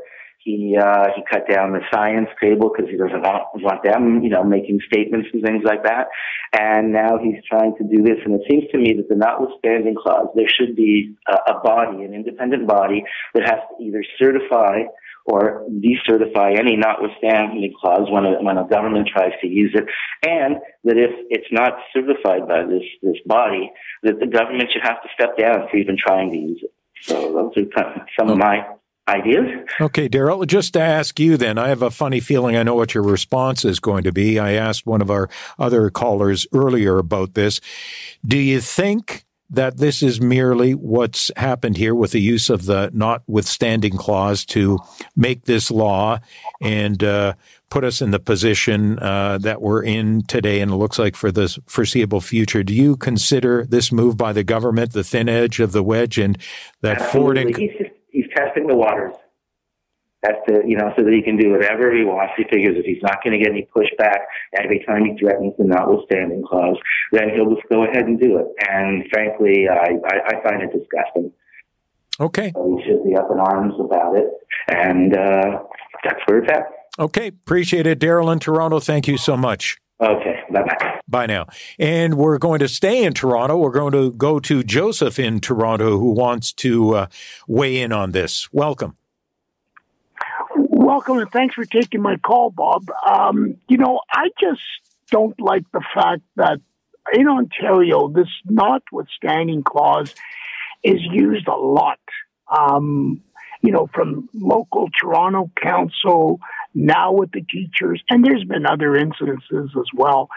[0.47, 4.31] He uh, he cut down the science table because he doesn't want, want them, you
[4.31, 6.07] know, making statements and things like that.
[6.53, 8.23] And now he's trying to do this.
[8.25, 12.05] And it seems to me that the notwithstanding clause, there should be a, a body,
[12.05, 13.03] an independent body
[13.35, 14.87] that has to either certify
[15.25, 19.83] or decertify any notwithstanding clause when a, when a government tries to use it,
[20.23, 23.73] and that if it's not certified by this this body,
[24.05, 26.73] that the government should have to step down for even trying to use it.
[27.03, 28.65] So those are kind of some of my
[29.09, 29.47] ideas.
[29.81, 32.95] Okay, Daryl, just to ask you then, I have a funny feeling I know what
[32.95, 34.39] your response is going to be.
[34.39, 37.61] I asked one of our other callers earlier about this.
[38.27, 42.91] Do you think that this is merely what's happened here with the use of the
[42.93, 44.79] notwithstanding clause to
[45.15, 46.19] make this law
[46.61, 47.33] and uh,
[47.71, 51.31] put us in the position uh, that we're in today and it looks like for
[51.31, 52.65] the foreseeable future.
[52.65, 56.37] Do you consider this move by the government the thin edge of the wedge and
[56.81, 57.69] that Ford and Absolutely.
[57.69, 59.15] He's just he's testing the waters.
[60.23, 62.33] That's to you know so that he can do whatever he wants.
[62.37, 64.25] He figures if he's not going to get any pushback
[64.59, 66.77] every time he threatens the notwithstanding clause,
[67.13, 68.47] then he'll just go ahead and do it.
[68.69, 71.33] And frankly, I I, I find it disgusting.
[72.19, 72.51] Okay.
[72.55, 74.27] So he should be up in arms about it,
[74.69, 75.63] and uh,
[76.03, 76.65] that's where it's at.
[76.99, 78.81] Okay, appreciate it, Daryl in Toronto.
[78.81, 79.77] Thank you so much.
[79.99, 81.01] Okay, bye bye.
[81.09, 81.47] Bye now.
[81.79, 83.57] And we're going to stay in Toronto.
[83.57, 87.07] We're going to go to Joseph in Toronto who wants to uh,
[87.49, 88.53] weigh in on this.
[88.53, 88.97] Welcome.
[90.55, 92.85] Welcome and thanks for taking my call, Bob.
[93.07, 94.61] Um, you know, I just
[95.11, 96.61] don't like the fact that
[97.13, 100.15] in Ontario, this notwithstanding clause
[100.83, 102.01] is used a lot.
[102.55, 103.23] Um,
[103.63, 106.41] you know, from local Toronto council,
[106.77, 110.29] now with the teachers, and there's been other incidences as well.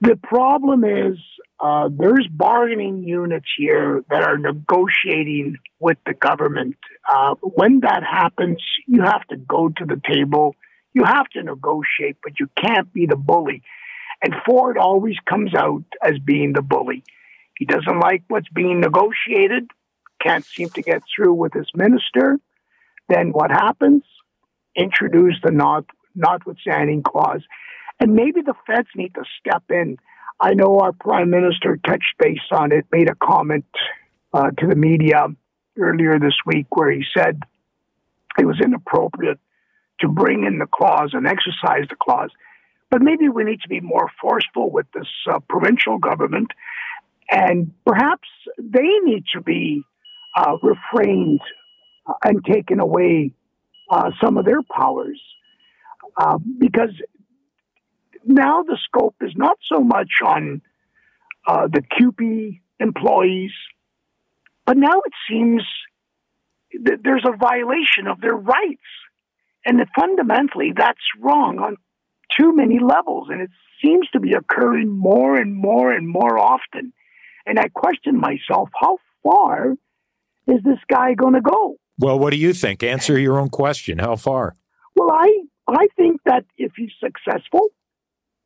[0.00, 1.18] The problem is
[1.60, 6.76] uh, there's bargaining units here that are negotiating with the government.
[7.12, 10.54] Uh, when that happens, you have to go to the table.
[10.94, 13.62] You have to negotiate, but you can't be the bully.
[14.22, 17.02] And Ford always comes out as being the bully.
[17.58, 19.68] He doesn't like what's being negotiated,
[20.20, 22.38] can't seem to get through with his minister.
[23.08, 24.04] Then what happens?
[24.76, 27.42] Introduce the not, notwithstanding clause.
[28.00, 29.98] And maybe the feds need to step in.
[30.40, 33.64] I know our prime minister touched base on it, made a comment
[34.32, 35.26] uh, to the media
[35.78, 37.40] earlier this week where he said
[38.38, 39.38] it was inappropriate
[40.00, 42.30] to bring in the clause and exercise the clause.
[42.90, 46.50] But maybe we need to be more forceful with this uh, provincial government,
[47.30, 49.82] and perhaps they need to be
[50.36, 51.40] uh, refrained
[52.06, 53.32] uh, and taken away
[53.92, 55.20] uh, some of their powers.
[56.16, 56.90] Uh, because
[58.24, 60.62] now the scope is not so much on
[61.46, 63.52] uh, the CUPE employees,
[64.66, 65.62] but now it seems
[66.84, 68.80] that there's a violation of their rights.
[69.64, 71.76] And that fundamentally, that's wrong on
[72.38, 73.28] too many levels.
[73.30, 73.50] And it
[73.84, 76.92] seems to be occurring more and more and more often.
[77.46, 79.72] And I question myself, how far
[80.48, 81.76] is this guy going to go?
[82.02, 82.82] Well, what do you think?
[82.82, 83.98] Answer your own question.
[83.98, 84.56] How far?
[84.96, 87.68] Well, I I think that if he's successful,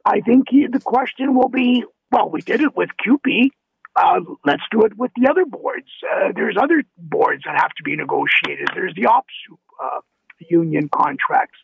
[0.04, 3.50] I think he, the question will be, well, we did it with CUPE.
[3.96, 5.86] Uh, let's do it with the other boards.
[6.04, 8.68] Uh, there's other boards that have to be negotiated.
[8.74, 10.00] There's the OPSEU uh,
[10.50, 11.58] union contracts.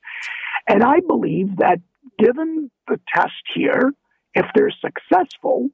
[0.67, 1.81] And I believe that
[2.19, 3.93] given the test here,
[4.35, 5.69] if they're successful,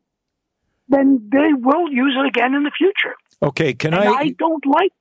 [0.88, 3.14] then they will use it again in the future.
[3.40, 4.12] Okay, can and I?
[4.12, 4.92] I don't like.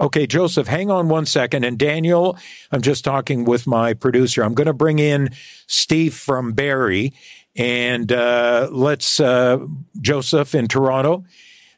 [0.00, 1.64] Okay, Joseph, hang on one second.
[1.64, 2.38] And Daniel,
[2.72, 4.42] I'm just talking with my producer.
[4.42, 5.28] I'm going to bring in
[5.66, 7.12] Steve from Barrie.
[7.54, 9.58] And uh, let's, uh,
[10.00, 11.24] Joseph in Toronto,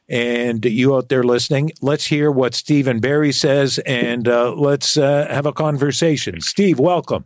[0.07, 4.95] and you out there listening, let's hear what Steve and Barrie says and uh, let's
[4.95, 6.39] uh, have a conversation.
[6.39, 7.25] Steve, welcome.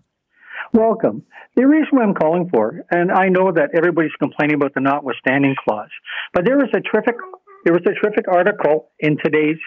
[0.73, 1.23] Welcome.
[1.55, 5.89] The reason I'm calling for, and I know that everybody's complaining about the notwithstanding clause,
[6.33, 7.15] but there was a terrific,
[7.65, 9.57] there was a terrific article in today's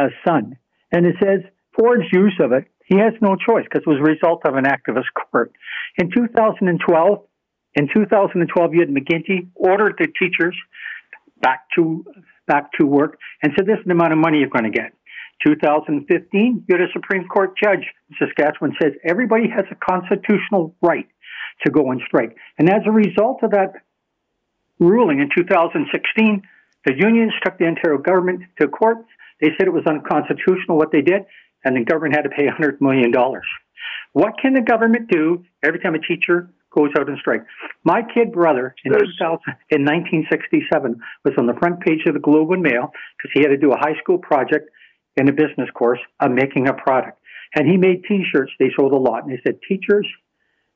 [0.00, 0.56] uh, Sun,
[0.92, 1.40] and it says
[1.76, 4.64] Ford's use of it, he has no choice because it was a result of an
[4.64, 5.52] activist court.
[5.96, 7.24] In 2012,
[7.74, 10.56] in 2012, you had McGuinty ordered the teachers
[11.40, 12.04] back to
[12.46, 14.92] back to work and said, "This is the amount of money you're going to get."
[15.46, 21.08] 2015, you had a Supreme Court judge in Saskatchewan says everybody has a constitutional right
[21.64, 23.72] to go on strike, and as a result of that
[24.78, 26.42] ruling in 2016,
[26.84, 28.98] the unions took the Ontario government to court.
[29.42, 31.22] They said it was unconstitutional what they did,
[31.64, 33.12] and the government had to pay $100 million.
[34.12, 37.42] What can the government do every time a teacher goes out and strike.
[37.84, 42.50] My kid brother in 2000, in 1967 was on the front page of the Globe
[42.52, 44.68] and Mail because he had to do a high school project
[45.16, 47.18] in a business course of making a product.
[47.54, 48.52] And he made T-shirts.
[48.58, 50.06] They sold a lot, and they said, "Teachers,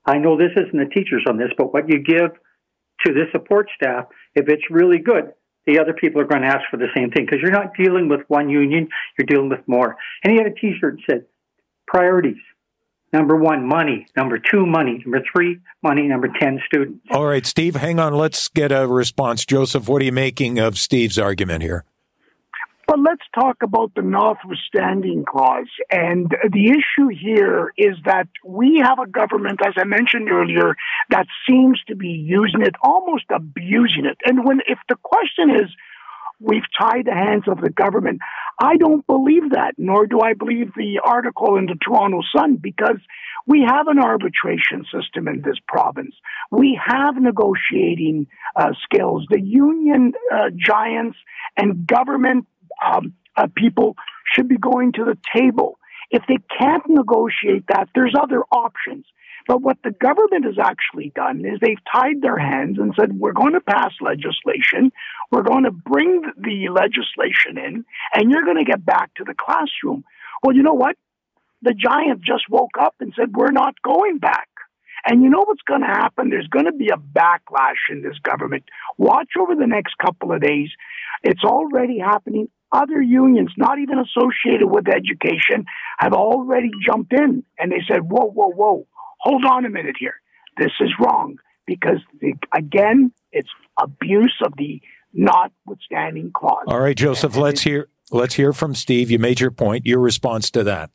[0.04, 2.32] I know this isn't the teachers on this, but what you give
[3.04, 5.32] to the support staff, if it's really good,
[5.66, 8.08] the other people are going to ask for the same thing because you're not dealing
[8.08, 11.26] with one union, you're dealing with more." And he had a T-shirt that said,
[11.86, 12.38] "Priorities."
[13.12, 14.06] Number one, money.
[14.16, 15.02] Number two, money.
[15.04, 16.02] Number three, money.
[16.02, 16.98] Number 10, students.
[17.10, 18.14] All right, Steve, hang on.
[18.14, 19.46] Let's get a response.
[19.46, 21.84] Joseph, what are you making of Steve's argument here?
[22.86, 25.66] But let's talk about the notwithstanding clause.
[25.90, 30.76] And the issue here is that we have a government, as I mentioned earlier,
[31.10, 34.18] that seems to be using it, almost abusing it.
[34.24, 35.68] And when, if the question is,
[36.38, 38.20] we've tied the hands of the government.
[38.60, 42.98] I don't believe that, nor do I believe the article in the Toronto Sun, because
[43.46, 46.14] we have an arbitration system in this province.
[46.50, 49.26] We have negotiating uh, skills.
[49.30, 51.16] The union uh, giants
[51.56, 52.46] and government
[52.84, 53.96] um, uh, people
[54.34, 55.78] should be going to the table.
[56.10, 59.06] If they can't negotiate that, there's other options.
[59.48, 63.32] But what the government has actually done is they've tied their hands and said, we're
[63.32, 64.90] going to pass legislation.
[65.30, 69.34] We're going to bring the legislation in and you're going to get back to the
[69.34, 70.04] classroom.
[70.42, 70.96] Well, you know what?
[71.62, 74.48] The giant just woke up and said, we're not going back.
[75.04, 76.30] And you know what's going to happen?
[76.30, 78.64] There's going to be a backlash in this government.
[78.98, 80.70] Watch over the next couple of days.
[81.22, 82.48] It's already happening.
[82.72, 85.66] Other unions, not even associated with education,
[85.98, 88.86] have already jumped in and they said, whoa, whoa, whoa
[89.26, 90.20] hold on a minute here.
[90.56, 93.48] This is wrong because, the, again, it's
[93.80, 94.80] abuse of the
[95.12, 96.64] notwithstanding clause.
[96.68, 99.10] All right, Joseph, and let's hear let's hear from Steve.
[99.10, 99.84] You made your point.
[99.86, 100.90] Your response to that.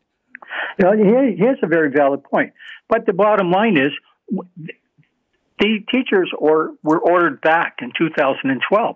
[0.79, 2.53] You know, he, he has a very valid point.
[2.89, 3.91] But the bottom line is
[5.59, 8.95] the teachers or, were ordered back in 2012.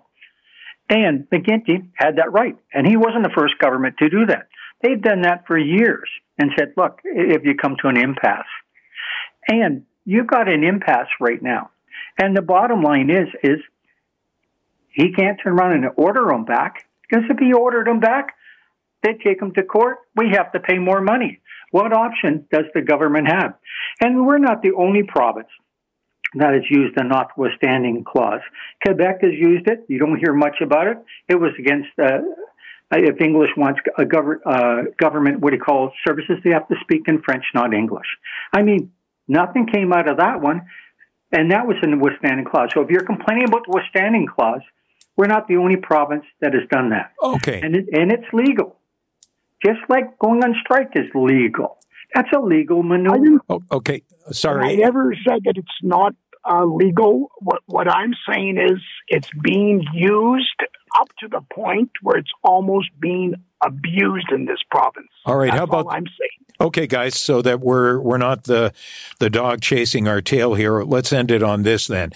[0.88, 2.56] And McGuinty had that right.
[2.72, 4.48] And he wasn't the first government to do that.
[4.82, 8.44] They've done that for years and said, look, if you come to an impasse,
[9.48, 11.70] and you've got an impasse right now.
[12.18, 13.58] And the bottom line is, is
[14.90, 18.34] he can't turn around and order them back because if he ordered them back,
[19.06, 19.98] they take them to court.
[20.16, 21.40] We have to pay more money.
[21.70, 23.54] What option does the government have?
[24.00, 25.48] And we're not the only province
[26.34, 28.40] that has used the notwithstanding clause.
[28.84, 29.84] Quebec has used it.
[29.88, 30.98] You don't hear much about it.
[31.28, 32.18] It was against, uh,
[32.92, 36.68] if English wants a gov- uh, government, what do you call it, services, they have
[36.68, 38.06] to speak in French, not English.
[38.52, 38.92] I mean,
[39.28, 40.62] nothing came out of that one.
[41.32, 42.68] And that was in the withstanding clause.
[42.72, 44.62] So if you're complaining about the withstanding clause,
[45.16, 47.12] we're not the only province that has done that.
[47.20, 47.60] Okay.
[47.62, 48.78] And, it, and it's legal.
[49.66, 51.78] Just like going on strike is legal.
[52.14, 53.40] That's a legal maneuver.
[53.48, 54.02] Oh, okay.
[54.30, 54.72] Sorry.
[54.72, 56.14] I never said that it's not
[56.48, 57.30] uh, legal.
[57.40, 60.62] What what I'm saying is it's being used
[60.98, 65.08] up to the point where it's almost being abused in this province.
[65.24, 65.46] All right.
[65.46, 66.46] That's How about all I'm saying?
[66.60, 68.72] Okay, guys, so that we're we're not the
[69.18, 70.82] the dog chasing our tail here.
[70.82, 72.12] Let's end it on this then.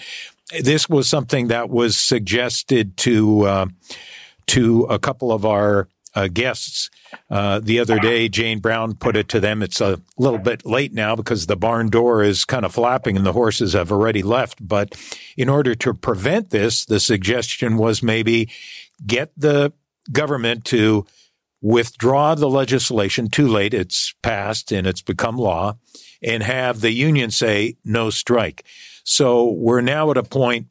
[0.61, 3.65] This was something that was suggested to uh,
[4.47, 6.89] to a couple of our uh, guests
[7.29, 8.29] uh, the other day.
[8.29, 9.61] Jane Brown put it to them.
[9.61, 13.25] It's a little bit late now because the barn door is kind of flapping and
[13.25, 14.65] the horses have already left.
[14.65, 14.95] But
[15.37, 18.49] in order to prevent this, the suggestion was maybe
[19.05, 19.73] get the
[20.11, 21.05] government to
[21.61, 23.73] withdraw the legislation too late.
[23.73, 25.77] It's passed and it's become law
[26.21, 28.65] and have the union say no strike.
[29.03, 30.67] So we're now at a point.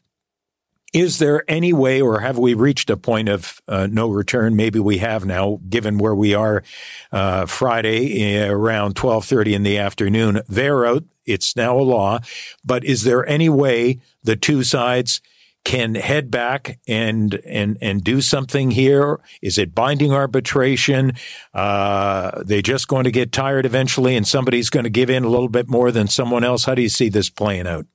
[0.93, 4.57] Is there any way, or have we reached a point of uh, no return?
[4.57, 6.65] Maybe we have now, given where we are
[7.13, 10.43] uh, Friday eh, around twelve thirty in the afternoon.
[10.49, 12.19] They're out; it's now a law.
[12.65, 15.21] But is there any way the two sides
[15.65, 19.21] can head back and and and do something here?
[19.41, 21.13] Is it binding arbitration?
[21.55, 25.29] Uh, they just going to get tired eventually, and somebody's going to give in a
[25.29, 26.65] little bit more than someone else.
[26.65, 27.87] How do you see this playing out?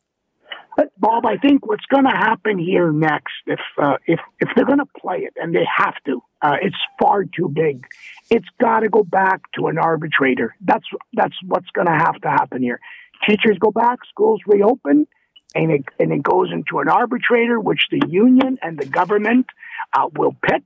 [0.75, 4.65] But Bob, I think what's going to happen here next, if uh, if if they're
[4.65, 7.85] going to play it, and they have to, uh, it's far too big.
[8.29, 10.55] It's got to go back to an arbitrator.
[10.61, 12.79] That's that's what's going to have to happen here.
[13.27, 15.07] Teachers go back, schools reopen,
[15.53, 19.45] and it and it goes into an arbitrator, which the union and the government
[19.93, 20.63] uh, will pick,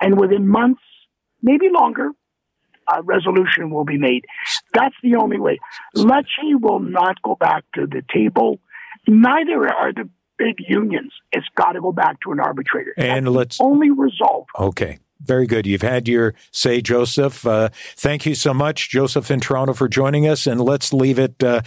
[0.00, 0.82] and within months,
[1.42, 2.10] maybe longer,
[2.88, 4.24] a resolution will be made.
[4.74, 5.58] That's the only way.
[5.96, 8.60] Lecce will not go back to the table.
[9.06, 10.08] Neither are the
[10.38, 11.12] big unions.
[11.32, 12.94] It's got to go back to an arbitrator.
[12.96, 14.46] And That's let's only resolve.
[14.58, 14.98] Okay.
[15.22, 15.66] Very good.
[15.66, 17.46] You've had your say, Joseph.
[17.46, 20.46] Uh, thank you so much, Joseph in Toronto, for joining us.
[20.46, 21.42] And let's leave it.
[21.42, 21.60] Uh,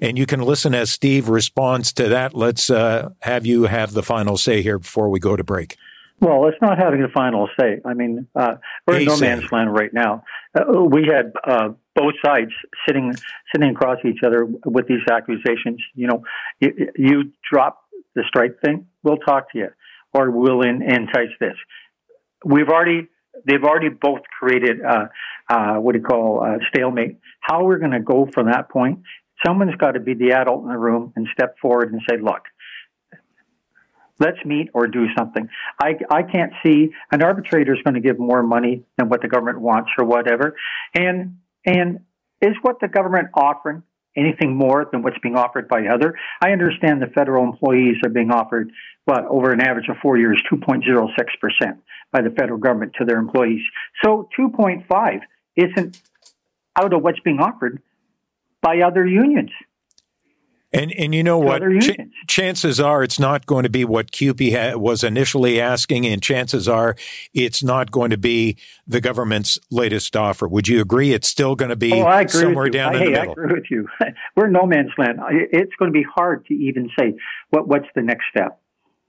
[0.00, 2.34] and you can listen as Steve responds to that.
[2.34, 5.76] Let's uh, have you have the final say here before we go to break.
[6.20, 7.80] Well, it's not having the final say.
[7.84, 8.56] I mean, uh,
[8.86, 9.28] we're in no say.
[9.28, 10.24] man's land right now.
[10.54, 12.50] Uh, we had uh, both sides
[12.86, 13.14] sitting
[13.54, 15.80] sitting across each other with these accusations.
[15.94, 16.22] You know,
[16.60, 17.80] you, you drop
[18.14, 19.68] the strike thing, we'll talk to you,
[20.12, 21.54] or we'll in, entice this.
[22.44, 23.08] We've already
[23.46, 25.06] they've already both created uh,
[25.48, 27.18] uh, what do you call uh, stalemate.
[27.40, 29.00] How we're going to go from that point?
[29.46, 32.42] Someone's got to be the adult in the room and step forward and say, "Look,
[34.20, 35.48] let's meet or do something.
[35.82, 39.28] I, I can't see an arbitrator is going to give more money than what the
[39.28, 40.54] government wants or whatever.
[40.94, 42.00] And, and
[42.40, 43.82] is what the government offering
[44.16, 46.14] anything more than what's being offered by other?
[46.42, 48.70] I understand the federal employees are being offered,
[49.04, 51.78] what, over an average of four years, 2.06%
[52.12, 53.62] by the federal government to their employees.
[54.04, 55.20] So 2.5
[55.56, 56.00] isn't
[56.76, 57.82] out of what's being offered
[58.62, 59.50] by other unions.
[60.72, 61.62] And and you know what?
[61.80, 61.96] Ch-
[62.28, 66.68] chances are it's not going to be what CUPE ha- was initially asking, and chances
[66.68, 66.94] are
[67.34, 68.56] it's not going to be
[68.86, 70.46] the government's latest offer.
[70.46, 71.12] Would you agree?
[71.12, 73.64] It's still going to be Oh, somewhere down I, in hey, the I agree with
[73.70, 73.88] you.
[74.36, 75.18] We're no man's land.
[75.30, 77.14] It's going to be hard to even say
[77.50, 78.60] what what's the next step.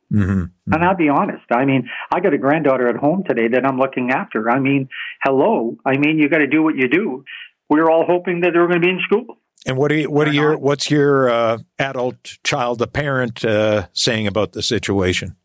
[0.09, 1.45] hmm And I'll be honest.
[1.51, 4.49] I mean, I got a granddaughter at home today that I'm looking after.
[4.49, 4.89] I mean,
[5.23, 5.77] hello.
[5.85, 7.23] I mean, you got to do what you do.
[7.69, 9.37] We are all hoping that they were going to be in school.
[9.65, 13.87] And what are you, what are your what's your uh, adult child, the parent, uh,
[13.93, 15.35] saying about the situation?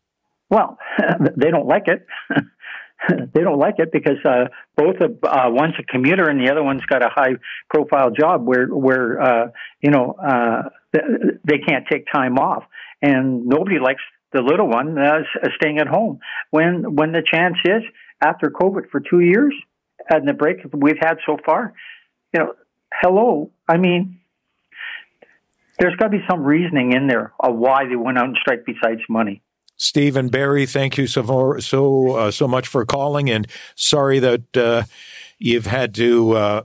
[0.49, 0.77] Well,
[1.35, 2.05] they don't like it.
[3.33, 6.63] they don't like it because uh, both of uh, one's a commuter and the other
[6.63, 7.35] one's got a high
[7.69, 9.47] profile job where where uh,
[9.81, 12.63] you know uh, they can't take time off,
[13.01, 14.01] and nobody likes
[14.33, 15.19] the little one uh,
[15.55, 17.83] staying at home when when the chance is
[18.21, 19.53] after COVID for two years
[20.09, 21.73] and the break we've had so far.
[22.33, 22.53] You know,
[22.93, 23.51] hello.
[23.67, 24.19] I mean,
[25.79, 28.65] there's got to be some reasoning in there of why they went out and strike
[28.65, 29.41] besides money.
[29.75, 34.83] Stephen Barrie, thank you so so uh, so much for calling, and sorry that uh,
[35.37, 36.61] you've had to uh,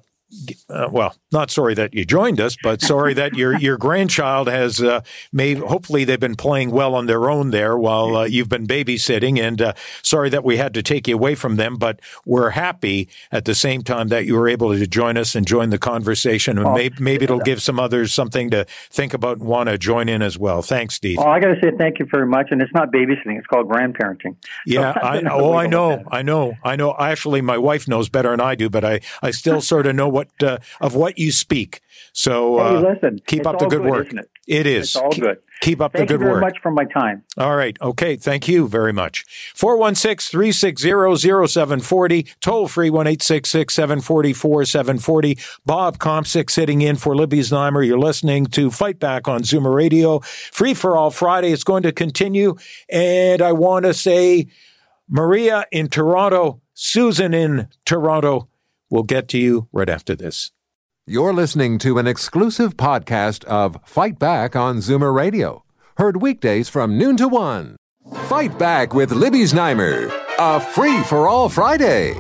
[0.68, 4.80] uh, well, not sorry that you joined us, but sorry that your your grandchild has
[4.82, 5.02] uh,
[5.32, 5.58] made.
[5.58, 9.38] Hopefully, they've been playing well on their own there while uh, you've been babysitting.
[9.38, 9.72] And uh,
[10.02, 13.54] sorry that we had to take you away from them, but we're happy at the
[13.54, 16.58] same time that you were able to join us and join the conversation.
[16.58, 19.76] And Oh, maybe, maybe it'll give some others something to think about and want to
[19.78, 20.62] join in as well.
[20.62, 21.18] Thanks, Steve.
[21.18, 22.48] Oh, I got to say thank you very much.
[22.50, 24.36] And it's not babysitting; it's called grandparenting.
[24.66, 26.02] Yeah, So, I, oh, I know.
[26.10, 26.94] I know, I know.
[26.98, 30.08] Actually, my wife knows better than I do, but I, I still sort of know
[30.08, 31.80] what uh, of what you speak.
[32.12, 34.12] So Hey, uh, listen, keep up the good good, work.
[34.12, 34.28] it?
[34.46, 34.88] It is.
[34.88, 35.38] It's all keep, good.
[35.60, 36.26] Keep up Thank the good work.
[36.26, 36.42] Thank you very work.
[36.42, 37.22] much for my time.
[37.38, 37.76] All right.
[37.80, 38.16] Okay.
[38.16, 39.24] Thank you very much.
[39.54, 42.34] 416-360-0740.
[42.40, 45.60] Toll free 1-866-740-4740.
[45.64, 47.86] Bob Komsic sitting in for Libby Znaimer.
[47.86, 50.18] You're listening to Fight Back on Zoomer Radio.
[50.20, 51.52] Free for all Friday.
[51.52, 52.56] It's going to continue.
[52.90, 54.48] And I want to say
[55.08, 58.48] Maria in Toronto, Susan in Toronto.
[58.92, 60.50] We'll get to you right after this.
[61.06, 65.64] You're listening to an exclusive podcast of Fight Back on Zoomer Radio.
[65.96, 67.76] Heard weekdays from noon to one.
[68.24, 70.12] Fight Back with Libby Znaimer.
[70.38, 72.12] A free for all Friday.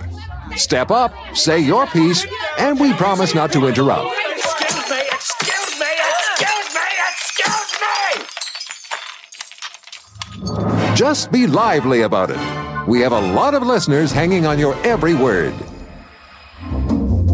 [0.56, 2.26] Step up, say your piece,
[2.58, 4.10] and we promise not to interrupt.
[4.30, 5.86] Excuse me, excuse me,
[6.40, 6.80] excuse me,
[10.40, 10.96] excuse me!
[10.96, 12.88] Just be lively about it.
[12.88, 15.52] We have a lot of listeners hanging on your every word.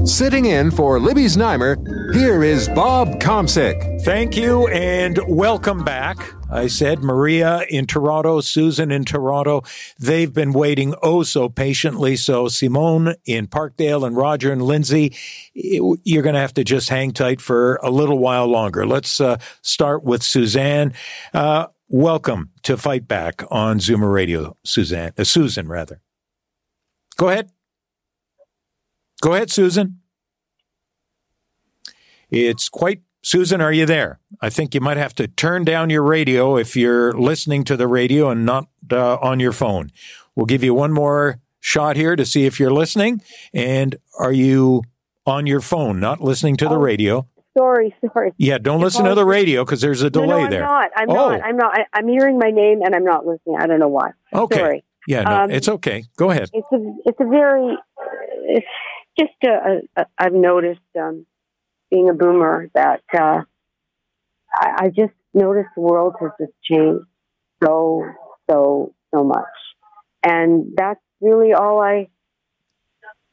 [0.08, 1.76] Sitting in for Libby Znaimer,
[2.14, 4.00] here is Bob Komsic.
[4.00, 6.16] Thank you and welcome back.
[6.50, 9.64] I said Maria in Toronto, Susan in Toronto.
[9.98, 12.16] They've been waiting oh so patiently.
[12.16, 15.14] So Simone in Parkdale and Roger and Lindsay,
[15.52, 18.86] you're going to have to just hang tight for a little while longer.
[18.86, 20.94] Let's uh, start with Suzanne.
[21.34, 25.12] Uh, welcome to Fight Back on Zoomer Radio, Suzanne.
[25.18, 26.00] Uh, Susan, rather.
[27.18, 27.50] Go ahead.
[29.20, 30.00] Go ahead, Susan.
[32.30, 34.20] It's quite Susan, are you there?
[34.40, 37.86] I think you might have to turn down your radio if you're listening to the
[37.88, 39.90] radio and not uh, on your phone.
[40.36, 43.20] We'll give you one more shot here to see if you're listening.
[43.52, 44.82] And are you
[45.26, 46.80] on your phone, not listening to the Oh.
[46.80, 47.26] radio?
[47.56, 48.32] Sorry, sorry.
[48.36, 50.60] Yeah, don't listen to the radio because there's a delay no, no, I'm there.
[50.62, 50.90] not.
[50.96, 51.40] I'm oh, not.
[51.42, 51.76] I'm not.
[51.76, 53.56] I, I'm hearing my name and I'm not listening.
[53.58, 54.10] I don't know why.
[54.32, 54.56] okay.
[54.58, 54.84] Sorry.
[55.08, 56.04] Yeah, no, Um, it's okay.
[56.16, 56.50] Go ahead.
[56.52, 56.76] It's a.
[57.04, 57.76] It's a very.
[58.44, 58.66] It's
[59.18, 59.48] just a.
[59.48, 61.26] a, a I've noticed, um,
[61.90, 63.42] being a boomer, that uh,
[64.54, 67.04] I, I just noticed the world has just changed
[67.62, 68.04] so
[68.50, 69.44] so so much,
[70.22, 72.08] and that's really all I.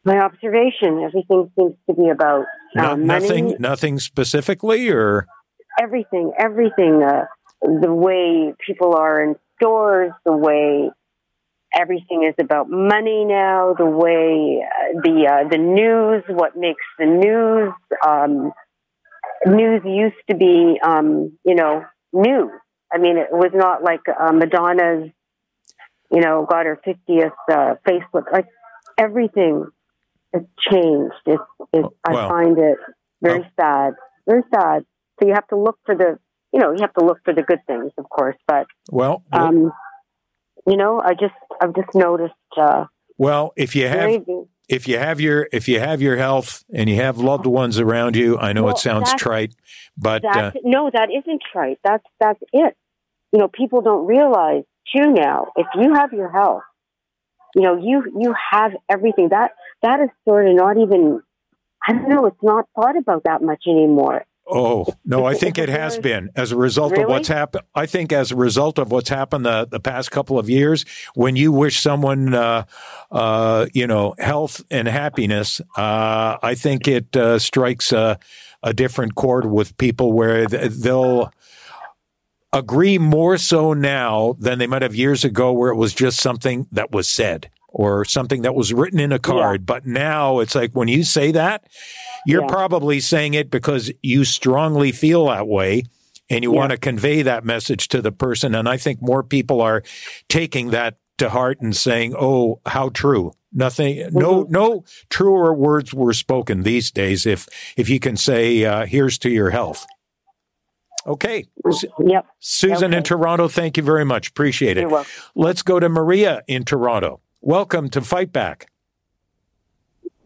[0.03, 1.01] My observation.
[1.03, 3.27] Everything seems to be about No- um, money.
[3.27, 5.25] nothing, nothing specifically, or
[5.81, 7.25] everything, everything, uh,
[7.61, 10.91] the way people are in stores, the way
[11.75, 17.05] everything is about money now, the way uh, the uh, the news, what makes the
[17.05, 17.73] news.
[18.05, 18.51] Um,
[19.45, 22.51] news used to be, um, you know, news.
[22.91, 25.11] I mean, it was not like uh, Madonna's,
[26.11, 28.31] you know, got her fiftieth uh, Facebook.
[28.31, 28.47] Like
[28.97, 29.65] everything
[30.33, 31.13] has changed.
[31.25, 32.77] It's, it's I find it
[33.21, 33.93] very sad,
[34.27, 34.85] very sad.
[35.19, 36.19] So you have to look for the,
[36.53, 38.35] you know, you have to look for the good things, of course.
[38.47, 39.71] But well, um,
[40.67, 41.33] you know, I just
[41.65, 42.33] I've just noticed.
[42.55, 42.85] Uh,
[43.17, 46.89] well, if you have very- if you have your if you have your health and
[46.89, 49.55] you have loved ones around you, I know Well, it sounds trite,
[49.97, 51.79] but uh, no, that isn't trite.
[51.83, 52.75] That's that's it.
[53.31, 54.63] You know, people don't realize
[54.95, 55.47] too now.
[55.55, 56.63] If you have your health,
[57.55, 59.29] you know, you you have everything.
[59.29, 59.51] That
[59.81, 61.21] that is sort of not even.
[61.87, 62.25] I don't know.
[62.25, 64.25] It's not thought about that much anymore.
[64.47, 67.65] Oh no, I think it has been as a result of what's happened.
[67.73, 70.85] I think as a result of what's happened the, the past couple of years,
[71.15, 72.65] when you wish someone, uh,
[73.11, 78.19] uh, you know, health and happiness, uh, I think it uh, strikes a,
[78.61, 81.31] a different chord with people where th- they'll
[82.53, 86.67] agree more so now than they might have years ago, where it was just something
[86.71, 89.65] that was said or something that was written in a card.
[89.65, 91.65] But now it's like when you say that,
[92.25, 92.47] you're Yeah.
[92.47, 95.83] probably saying it because you strongly feel that way
[96.29, 96.59] and you Yeah.
[96.59, 98.55] want to convey that message to the person.
[98.55, 99.83] And I think more people are
[100.29, 104.51] taking that to heart and saying, "Oh, how true." Nothing, no, Mm-hmm.
[104.53, 107.25] no truer words were spoken these days.
[107.25, 107.45] If
[107.77, 109.85] if you can say, uh, "Here's to your health."
[111.07, 111.45] Okay.
[111.99, 112.25] Yep.
[112.39, 114.29] Susan in Toronto, thank you very much.
[114.29, 114.87] Appreciate it.
[115.35, 117.21] Let's go to Maria in Toronto.
[117.47, 118.71] Welcome to Fight Back.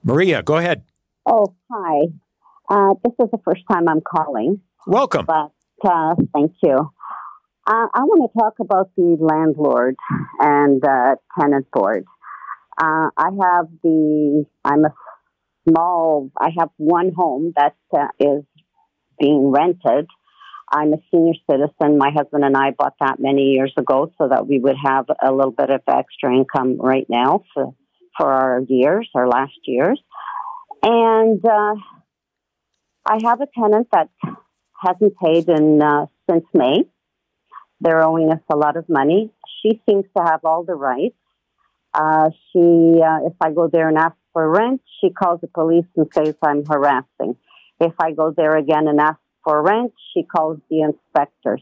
[0.06, 0.84] Maria, go ahead.
[1.26, 2.04] Oh, hi.
[2.70, 5.26] Uh, this is the first time I'm calling, Welcome.
[5.26, 5.52] but
[5.84, 6.78] uh, thank you.
[7.68, 9.98] Uh, I want to talk about the landlord
[10.40, 12.06] and uh, tenant board.
[12.82, 14.94] Uh, I have the, I'm a
[15.68, 16.32] small.
[16.40, 18.44] I have one home that uh, is
[19.20, 20.08] being rented.
[20.72, 21.98] I'm a senior citizen.
[21.98, 25.32] My husband and I bought that many years ago so that we would have a
[25.32, 27.74] little bit of extra income right now for
[28.18, 30.02] for our years, our last years.
[30.84, 31.76] And uh,
[33.06, 34.10] I have a tenant that
[34.82, 36.84] hasn't paid in uh, since May.
[37.82, 39.32] They're owing us a lot of money.
[39.62, 41.16] She seems to have all the rights.
[41.94, 45.86] Uh, she, uh, if I go there and ask for rent, she calls the police
[45.96, 47.36] and says I'm harassing.
[47.80, 51.62] If I go there again and ask for rent, she calls the inspectors.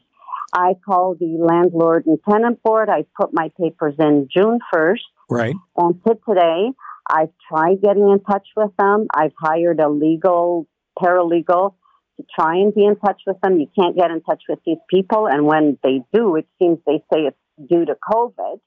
[0.53, 2.89] I call the landlord and tenant board.
[2.89, 4.99] I put my papers in June 1st.
[5.29, 5.55] Right.
[5.75, 6.71] And to today,
[7.09, 9.07] I've tried getting in touch with them.
[9.13, 10.67] I've hired a legal
[10.99, 11.75] paralegal
[12.17, 13.59] to try and be in touch with them.
[13.59, 15.27] You can't get in touch with these people.
[15.27, 17.37] And when they do, it seems they say it's
[17.69, 18.59] due to COVID.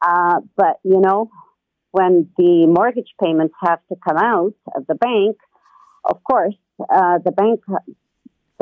[0.00, 1.30] Uh, but, you know,
[1.90, 5.36] when the mortgage payments have to come out of the bank,
[6.04, 7.60] of course, uh, the bank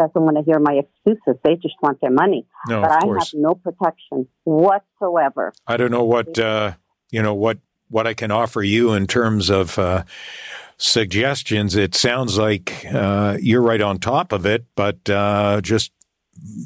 [0.01, 1.41] doesn't want to hear my excuses.
[1.45, 2.47] They just want their money.
[2.67, 3.33] No, but I course.
[3.33, 5.53] have no protection whatsoever.
[5.67, 6.73] I don't know what uh,
[7.11, 10.05] you know what what I can offer you in terms of uh,
[10.79, 11.77] suggestions.
[11.77, 15.93] It sounds like uh, you're right on top of it, but uh, just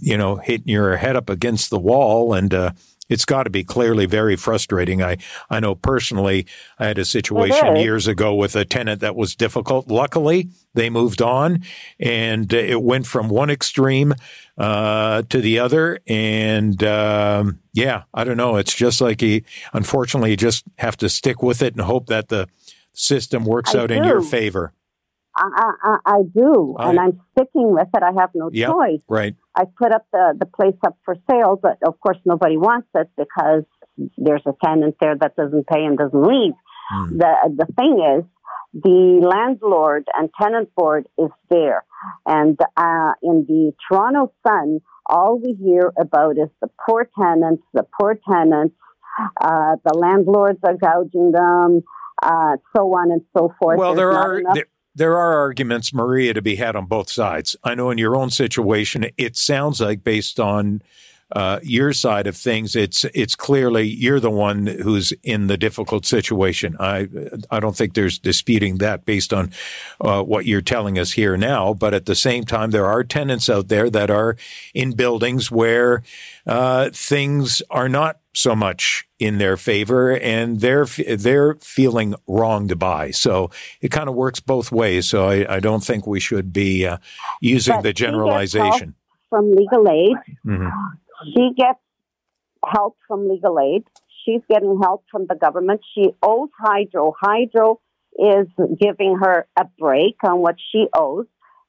[0.00, 2.74] you know hitting your head up against the wall and.
[3.08, 5.02] Uh, it's got to be clearly very frustrating.
[5.02, 5.18] I,
[5.50, 6.46] I know personally,
[6.78, 7.82] I had a situation is.
[7.82, 9.88] years ago with a tenant that was difficult.
[9.88, 11.62] Luckily, they moved on
[12.00, 14.14] and it went from one extreme,
[14.58, 16.00] uh, to the other.
[16.06, 18.56] And, um, yeah, I don't know.
[18.56, 19.42] It's just like you,
[19.72, 22.48] unfortunately, you just have to stick with it and hope that the
[22.92, 24.72] system works I out in your favor.
[25.36, 28.02] I, I, I do, I- and I'm sticking with it.
[28.02, 29.00] I have no Yep, choice.
[29.08, 29.34] right.
[29.56, 33.08] I put up the, the place up for sale, but of course nobody wants it
[33.16, 33.64] because
[34.18, 36.54] there's a tenant there that doesn't pay and doesn't leave.
[37.10, 38.24] The the thing is,
[38.74, 41.84] the landlord and tenant board is there,
[42.26, 47.86] and uh, in the Toronto Sun, all we hear about is the poor tenants, the
[47.98, 48.74] poor tenants.
[49.40, 51.82] Uh, the landlords are gouging them,
[52.22, 53.78] uh, so on and so forth.
[53.78, 54.64] Well, There's there are there,
[54.94, 57.56] there are arguments, Maria, to be had on both sides.
[57.64, 60.82] I know in your own situation, it sounds like based on
[61.32, 66.06] uh, your side of things, it's it's clearly you're the one who's in the difficult
[66.06, 66.76] situation.
[66.78, 67.08] I
[67.50, 69.50] I don't think there's disputing that based on
[70.00, 71.74] uh, what you're telling us here now.
[71.74, 74.36] But at the same time, there are tenants out there that are
[74.74, 76.02] in buildings where
[76.46, 82.76] uh, things are not so much in their favor and they're they're feeling wrong to
[82.76, 83.10] buy.
[83.10, 85.08] So it kind of works both ways.
[85.08, 86.98] So I, I don't think we should be uh,
[87.40, 88.94] using But the she gets help generalization.
[89.30, 90.16] from legal aid.
[90.46, 90.70] Mhm.
[91.34, 91.78] She gets
[92.66, 93.84] help from legal aid.
[94.24, 95.80] She's getting help from the government.
[95.94, 97.14] She owes Hydro.
[97.20, 97.80] Hydro
[98.18, 98.46] is
[98.80, 101.26] giving her a break on what she owes.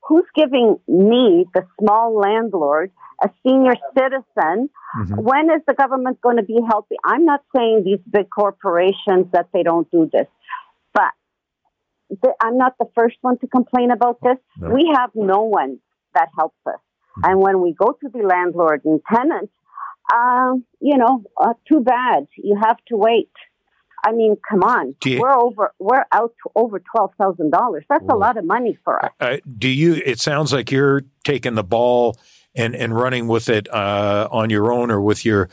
[0.07, 2.91] Who's giving me, the small landlord,
[3.23, 4.69] a senior citizen?
[5.09, 6.95] When is the government going to be healthy?
[7.03, 10.27] I'm not saying these big corporations that they don't do this,
[10.93, 11.11] but
[12.41, 14.37] I'm not the first one to complain about this.
[14.59, 14.69] No.
[14.69, 15.79] We have no one
[16.13, 16.79] that helps us.
[17.23, 19.49] And when we go to the landlord and tenant,
[20.13, 22.27] um, you know, uh, too bad.
[22.37, 23.31] You have to wait.
[24.05, 24.95] I mean, come on.
[25.03, 25.73] You- we're over.
[25.79, 27.85] We're out to over twelve thousand dollars.
[27.89, 29.11] That's a lot of money for us.
[29.19, 29.95] Uh, do you?
[30.05, 32.17] It sounds like you're taking the ball
[32.55, 35.49] and and running with it uh, on your own or with your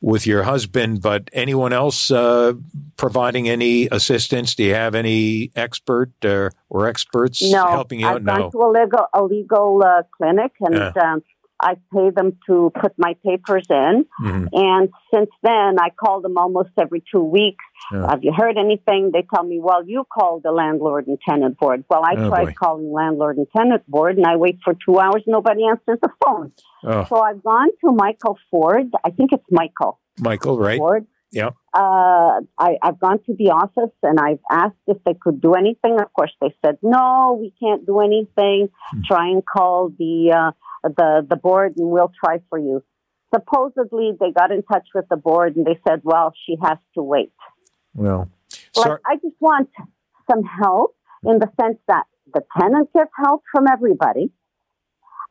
[0.00, 1.02] with your husband.
[1.02, 2.54] But anyone else uh,
[2.96, 4.54] providing any assistance?
[4.54, 8.52] Do you have any expert or, or experts no, helping you I've out?
[8.52, 10.92] gone to a legal a legal uh, clinic, and Yeah.
[11.02, 11.22] um,
[11.60, 14.04] I pay them to put my papers in.
[14.22, 14.48] Mhm.
[14.52, 17.64] And since then, I call them almost every two weeks.
[17.92, 18.08] Yeah.
[18.10, 19.10] Have you heard anything?
[19.12, 21.84] They tell me, well, you called the landlord and tenant board.
[21.88, 22.54] Well, I Oh, tried boy.
[22.58, 25.22] calling landlord and tenant board, and I wait for two hours.
[25.26, 26.52] Nobody answers the phone.
[26.84, 27.04] Oh.
[27.04, 28.90] So I've gone to Michael Ford.
[29.04, 30.78] I think it's Michael Michael, right?
[30.78, 31.06] Ford.
[31.32, 31.50] Yeah.
[31.74, 36.00] Uh, I, I've gone to the office and I've asked if they could do anything.
[36.00, 38.68] Of course, they said no, we can't do anything.
[39.04, 40.50] Try and call the uh,
[40.96, 42.82] the the board, and we'll try for you.
[43.34, 47.02] Supposedly, they got in touch with the board and they said, well, she has to
[47.02, 47.32] wait.
[47.94, 48.28] Well,
[48.76, 49.68] Like, I just want
[50.30, 54.30] some help in the sense that the tenant gets help from everybody.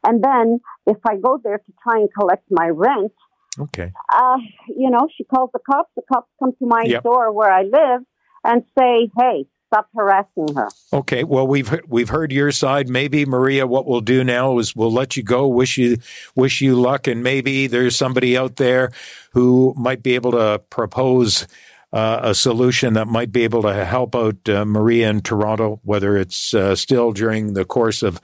[0.05, 3.13] And then if I go there to try and collect my rent,
[3.59, 3.91] okay.
[4.13, 4.37] uh,
[4.67, 5.89] you know, she calls the cops.
[5.95, 7.03] The cops come to my Yep.
[7.03, 8.01] door where I live
[8.43, 10.69] and say, hey, stop harassing her.
[10.93, 12.89] Okay, well we've we've heard your side.
[12.89, 15.47] Maybe Maria, what we'll do now is we'll let you go.
[15.47, 15.97] Wish you
[16.35, 18.91] wish you luck, and maybe there's somebody out there
[19.31, 21.47] who might be able to propose
[21.93, 26.17] uh, a solution that might be able to help out uh, Maria in Toronto, whether
[26.17, 28.19] it's uh, still during the course of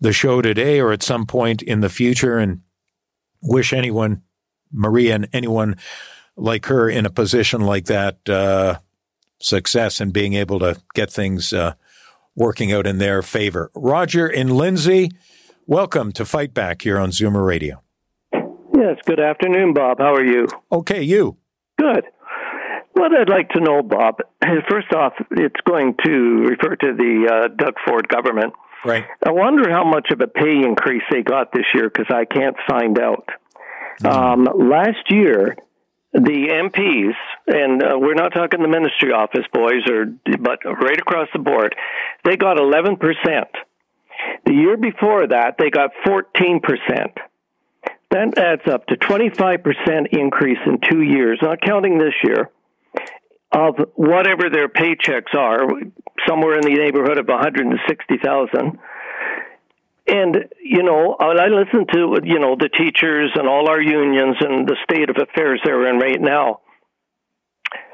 [0.00, 2.38] the show today or at some point in the future.
[2.38, 2.60] And
[3.42, 4.22] wish anyone,
[4.72, 5.76] Maria and anyone
[6.36, 8.78] like her in a position like that, uh,
[9.40, 11.74] success in being able to get things uh,
[12.34, 13.70] working out in their favor.
[13.74, 15.10] Roger and Lindsay,
[15.66, 17.82] welcome to Fight Back here on Zoomer Radio.
[18.32, 19.98] Yes, good afternoon, Bob.
[19.98, 20.46] How are you?
[20.72, 21.36] Okay, you.
[21.78, 22.04] Good.
[22.92, 24.18] What I'd like to know, Bob,
[24.68, 28.54] first off, it's going to refer to the uh, Doug Ford government.
[28.84, 29.04] Right.
[29.24, 32.56] I wonder how much of a pay increase they got this year because I can't
[32.68, 33.28] find out.
[34.02, 35.56] Um, last year,
[36.12, 37.14] the MPs,
[37.46, 40.06] and uh, we're not talking the ministry office boys, or
[40.40, 41.74] but right across the board,
[42.24, 42.98] they got 11%.
[44.44, 46.60] The year before that, they got 14%.
[48.10, 52.50] That adds up to 25% increase in two years, not counting this year,
[53.52, 55.64] of whatever their paychecks are,
[56.26, 58.78] somewhere in the neighborhood of 160,000.
[60.10, 64.66] And you know, I listen to you know the teachers and all our unions and
[64.66, 66.60] the state of affairs they're in right now.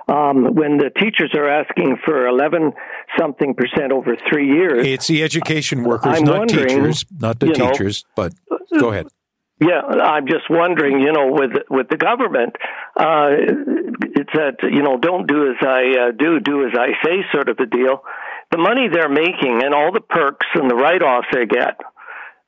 [0.09, 2.73] Um, when the teachers are asking for 11
[3.19, 7.55] something percent over three years, It's the education workers, I'm not teachers, not the you
[7.55, 8.33] know, teachers, but
[8.79, 9.09] go ahead.
[9.59, 12.57] Yeah, I'm just wondering, you know, with with the government,
[12.95, 13.29] uh,
[14.15, 17.49] it's that you know, don't do as I uh, do, do as I say, sort
[17.49, 18.03] of a deal.
[18.53, 21.81] The money they're making and all the perks and the write-offs they get,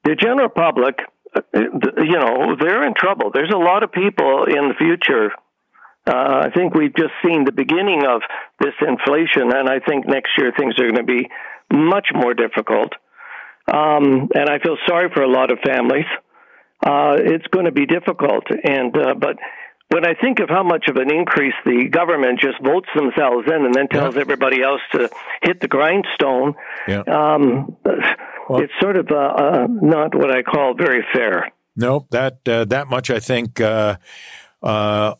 [0.04, 0.98] the general public,
[1.34, 3.30] uh, you know, they're in trouble.
[3.32, 5.30] There's a lot of people in the future.
[6.06, 8.22] Uh, I think we've just seen the beginning of
[8.60, 11.28] this inflation, and I think next year things are going to be
[11.70, 12.92] much more difficult.
[13.70, 16.06] Um, and I feel sorry for a lot of families
[16.84, 18.44] uh, it's going to be difficult.
[18.50, 19.36] And uh, but
[19.88, 23.64] when I think of how much of an increase the government just votes themselves in
[23.64, 25.08] and then tells everybody else to
[25.42, 26.54] hit the grindstone,
[26.86, 27.00] Yeah.
[27.00, 31.50] um, it's sort of uh, uh, not what I call very fair.
[31.76, 33.96] No, that uh, that much I think uh,
[34.62, 35.14] uh,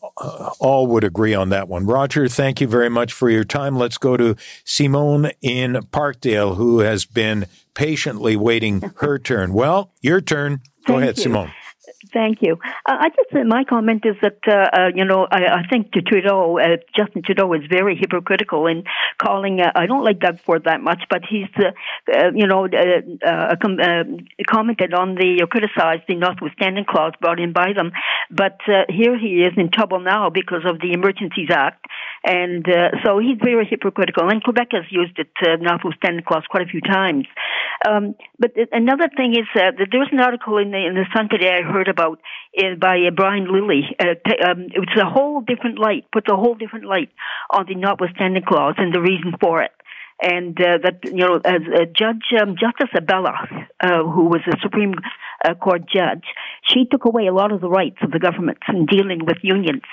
[0.59, 1.85] all would agree on that one.
[1.85, 3.77] Roger, thank you very much for your time.
[3.77, 9.53] Let's go to Simone in Parkdale, who has been patiently waiting her turn.
[9.53, 10.61] Well, your turn.
[10.85, 11.23] Go Thank ahead, you.
[11.23, 11.51] Simone.
[12.11, 12.57] Thank you.
[12.85, 15.91] Uh, I just uh, my comment is that uh, uh, you know I, I think
[15.91, 18.83] Trudeau, uh, Justin Trudeau is very hypocritical in
[19.21, 19.61] calling.
[19.61, 21.49] Uh, I don't like Doug Ford that much, but he's
[22.33, 22.67] you know
[23.61, 24.03] com- uh,
[24.49, 27.91] commented on the or criticized the notwithstanding clause brought in by them.
[28.31, 31.85] But uh, here he is in trouble now because of the Emergencies Act,
[32.23, 34.29] and uh, so he's very hypocritical.
[34.29, 37.25] And Quebec has used it uh, notwithstanding clause quite a few times.
[37.87, 40.95] Um, but th- another thing is uh, that there was an article in the in
[40.95, 42.19] the Sun today I heard about
[42.57, 43.95] uh, by uh, Brian Lilley.
[43.99, 47.09] Uh, t- um, it's a whole different light, puts a whole different light
[47.51, 49.71] on the notwithstanding clause and the reason for it.
[50.21, 53.47] And uh, that you know, as uh, Judge um, Justice Abella,
[53.79, 54.95] uh, who was a Supreme
[55.45, 56.25] uh, Court judge,
[56.67, 59.83] she took away a lot of the rights of the government in dealing with unions.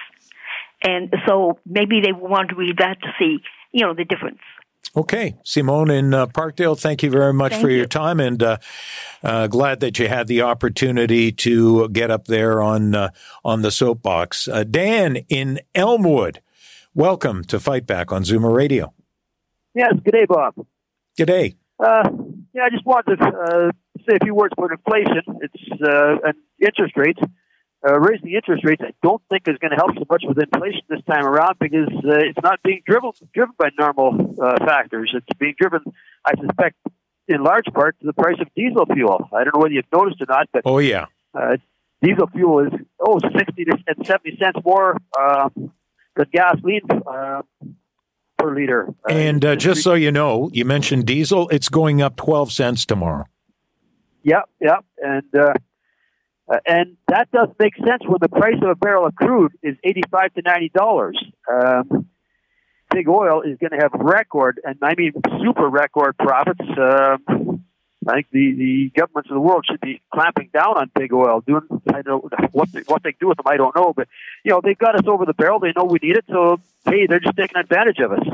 [0.82, 3.38] And so maybe they want to read that to see,
[3.72, 4.40] you know, the difference.
[4.96, 7.78] Okay, Simone in uh, Parkdale, thank you very much Thank for you.
[7.78, 8.56] your time, and uh,
[9.22, 13.10] uh, glad that you had the opportunity to get up there on uh,
[13.44, 14.48] on the soapbox.
[14.48, 16.40] Uh, Dan in Elmwood,
[16.94, 18.94] welcome to Fight Back on Zoomer Radio.
[19.74, 20.54] Yes, good day, Bob.
[21.18, 21.56] Good day.
[21.78, 22.08] Uh,
[22.54, 23.70] yeah, I just wanted to uh,
[24.08, 25.40] say a few words about inflation.
[25.42, 27.20] It's uh, and interest rates.
[27.86, 30.38] Uh, raising the interest rates, I don't think is going to help so much with
[30.38, 35.12] inflation this time around because uh, it's not being driven driven by normal uh, factors.
[35.14, 35.80] It's being driven,
[36.24, 36.76] I suspect,
[37.28, 39.28] in large part to the price of diesel fuel.
[39.32, 41.58] I don't know whether you've noticed or not, but Oh yeah, uh,
[42.02, 45.48] diesel fuel is oh sixty to and seventy cents more uh,
[46.16, 47.42] than gasoline uh,
[48.36, 48.88] per liter.
[49.08, 52.84] Uh, and uh, just so you know, you mentioned diesel; it's going up twelve cents
[52.84, 53.26] tomorrow.
[54.24, 55.52] Yep, yep, and uh,
[56.48, 59.76] uh, and that does make sense when the price of a barrel of crude is
[59.84, 61.22] eighty-five to ninety dollars.
[61.52, 62.08] Um,
[62.94, 66.60] Big oil is going to have record, and I mean super record profits.
[66.60, 67.64] Um,
[68.08, 71.42] I think the, the governments of the world should be clamping down on big oil.
[71.44, 74.06] Doing I know what they, what they do with them, I don't know, but
[74.44, 75.58] you know they've got us over the barrel.
[75.58, 78.26] They know we need it, so hey, they're just taking advantage of us.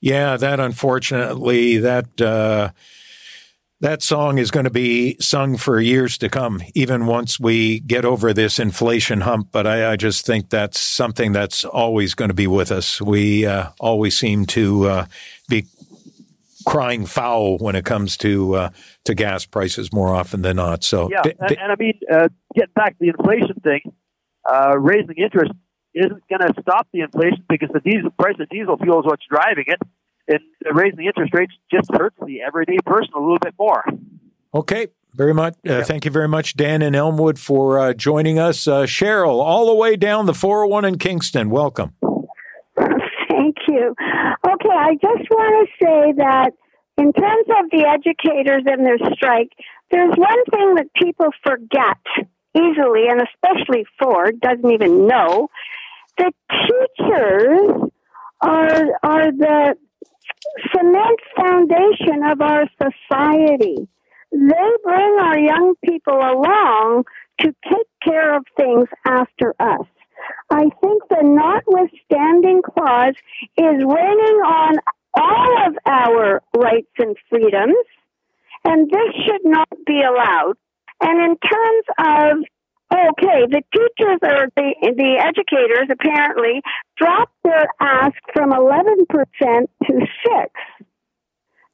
[0.00, 2.70] Yeah, that unfortunately that uh,
[3.80, 8.04] that song is going to be sung for years to come, even once we get
[8.04, 9.48] over this inflation hump.
[9.52, 13.00] But I, I just think that's something that's always going to be with us.
[13.00, 15.06] We uh, always seem to uh,
[15.48, 15.66] be
[16.66, 18.70] crying foul when it comes to uh,
[19.04, 20.82] to gas prices more often than not.
[20.82, 23.80] So Yeah, d- and, and I mean, uh, getting back to the inflation thing,
[24.50, 25.52] uh, raising interest
[25.94, 29.24] isn't going to stop the inflation because the diesel price of diesel fuel is what's
[29.30, 29.78] driving it,
[30.28, 33.84] and raising the interest rates just hurts the everyday person a little bit more.
[34.54, 35.54] Okay, very much.
[35.66, 38.66] Uh, thank you very much, Dan and Elmwood, for uh, joining us.
[38.66, 41.50] Uh, Cheryl, all the way down the 401 in Kingston.
[41.50, 41.92] Welcome.
[43.28, 43.94] Thank you.
[44.46, 46.52] Okay, I just want to say that
[46.96, 49.52] in terms of the educators and their strike,
[49.90, 51.98] there's one thing that people forget
[52.54, 55.48] easily, and especially Ford doesn't even know.
[56.16, 57.90] The teachers
[58.40, 59.74] are are the
[60.72, 63.88] cement foundation of our society.
[64.30, 67.04] They bring our young people along
[67.40, 69.86] to take care of things after us.
[70.50, 73.14] I think the notwithstanding clause
[73.56, 74.76] is raining on
[75.14, 77.76] all of our rights and freedoms,
[78.64, 80.54] and this should not be allowed.
[81.00, 82.44] And in terms of
[82.90, 86.62] Okay, the teachers or the the educators apparently
[86.96, 90.50] dropped their ask from eleven percent to six.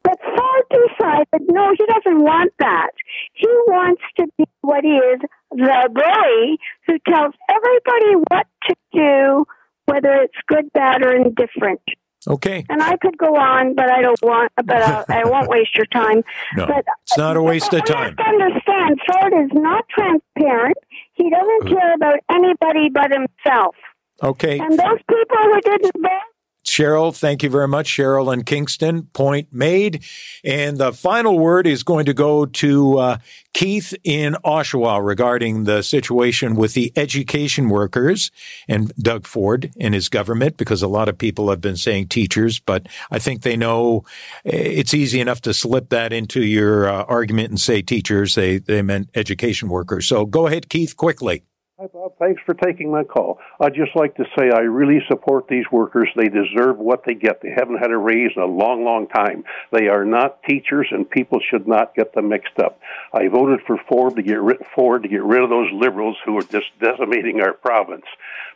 [0.03, 2.91] But Ford decided no, he doesn't want that.
[3.33, 9.45] He wants to be what he is, the bully who tells everybody what to do,
[9.87, 11.81] whether it's good, bad, or indifferent.
[12.29, 12.65] Okay.
[12.69, 14.53] And I could go on, but I don't want.
[14.57, 16.23] But I'll, I won't waste your time.
[16.57, 18.05] No, but it's not a waste of time.
[18.05, 20.77] have to understand, Ford is not transparent.
[21.15, 21.75] He doesn't uh-huh.
[21.75, 23.75] care about anybody but himself.
[24.23, 24.59] Okay.
[24.59, 26.34] And those people who didn't vote.
[26.65, 27.89] Cheryl, thank you very much.
[27.89, 30.03] Cheryl in Kingston, point made.
[30.43, 33.19] And the final word is going to go to uh,
[33.53, 38.31] Keith in Oshawa regarding the situation with the education workers
[38.67, 42.59] and Doug Ford and his government, because a lot of people have been saying teachers,
[42.59, 44.05] but I think they know
[44.45, 48.35] eh, it's easy enough to slip that into your uh, argument and say teachers.
[48.35, 50.07] They, they meant education workers.
[50.07, 51.45] So go ahead, Keith, quickly.
[51.77, 52.13] Hi, Bob.
[52.21, 53.41] Thanks for taking my call.
[53.59, 56.09] I'd just like to say I really support these workers.
[56.15, 57.43] They deserve what they get.
[57.43, 59.43] They haven't had a raise in a long, long time.
[59.73, 62.79] They are not teachers, and people should not get them mixed up.
[63.13, 66.39] I voted for Ford to get rid, Ford to get rid of those liberals who
[66.39, 68.07] are just decimating our province.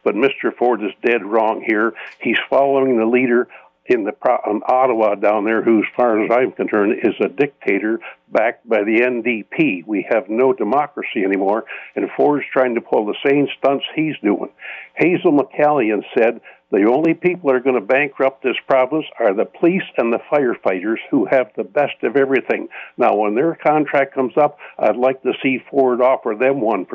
[0.04, 0.56] But Mr.
[0.56, 1.94] Ford is dead wrong here.
[2.20, 3.48] He's following the leader
[3.88, 4.12] in the
[4.46, 8.84] in Ottawa down there, who, as far as I'm concerned, is a dictator backed by
[8.84, 9.86] the NDP.
[9.86, 11.64] We have no democracy anymore,
[11.96, 14.50] and Ford's trying to pull the same stunts he's doing.
[14.94, 19.46] Hazel McCallion said the only people that are going to bankrupt this province are the
[19.46, 22.68] police and the firefighters who have the best of everything.
[22.98, 26.86] Now, when their contract comes up, I'd like to see Ford offer them 1%.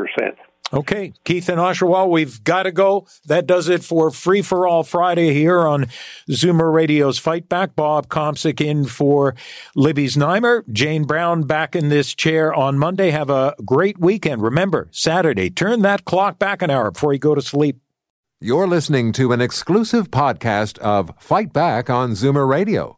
[0.73, 3.05] Okay, Keith and Oshawa, we've got to go.
[3.27, 5.85] That does it for Free for All Friday here on
[6.31, 7.75] Zoomer Radio's Fight Back.
[7.75, 9.35] Bob Komsic in for
[9.75, 10.67] Libby's Znaimer.
[10.71, 13.11] Jane Brown back in this chair on Monday.
[13.11, 14.41] Have a great weekend.
[14.41, 17.79] Remember, Saturday, turn that clock back an hour before you go to sleep.
[18.41, 22.97] You're listening to an exclusive podcast of Fight Back on Zoomer Radio.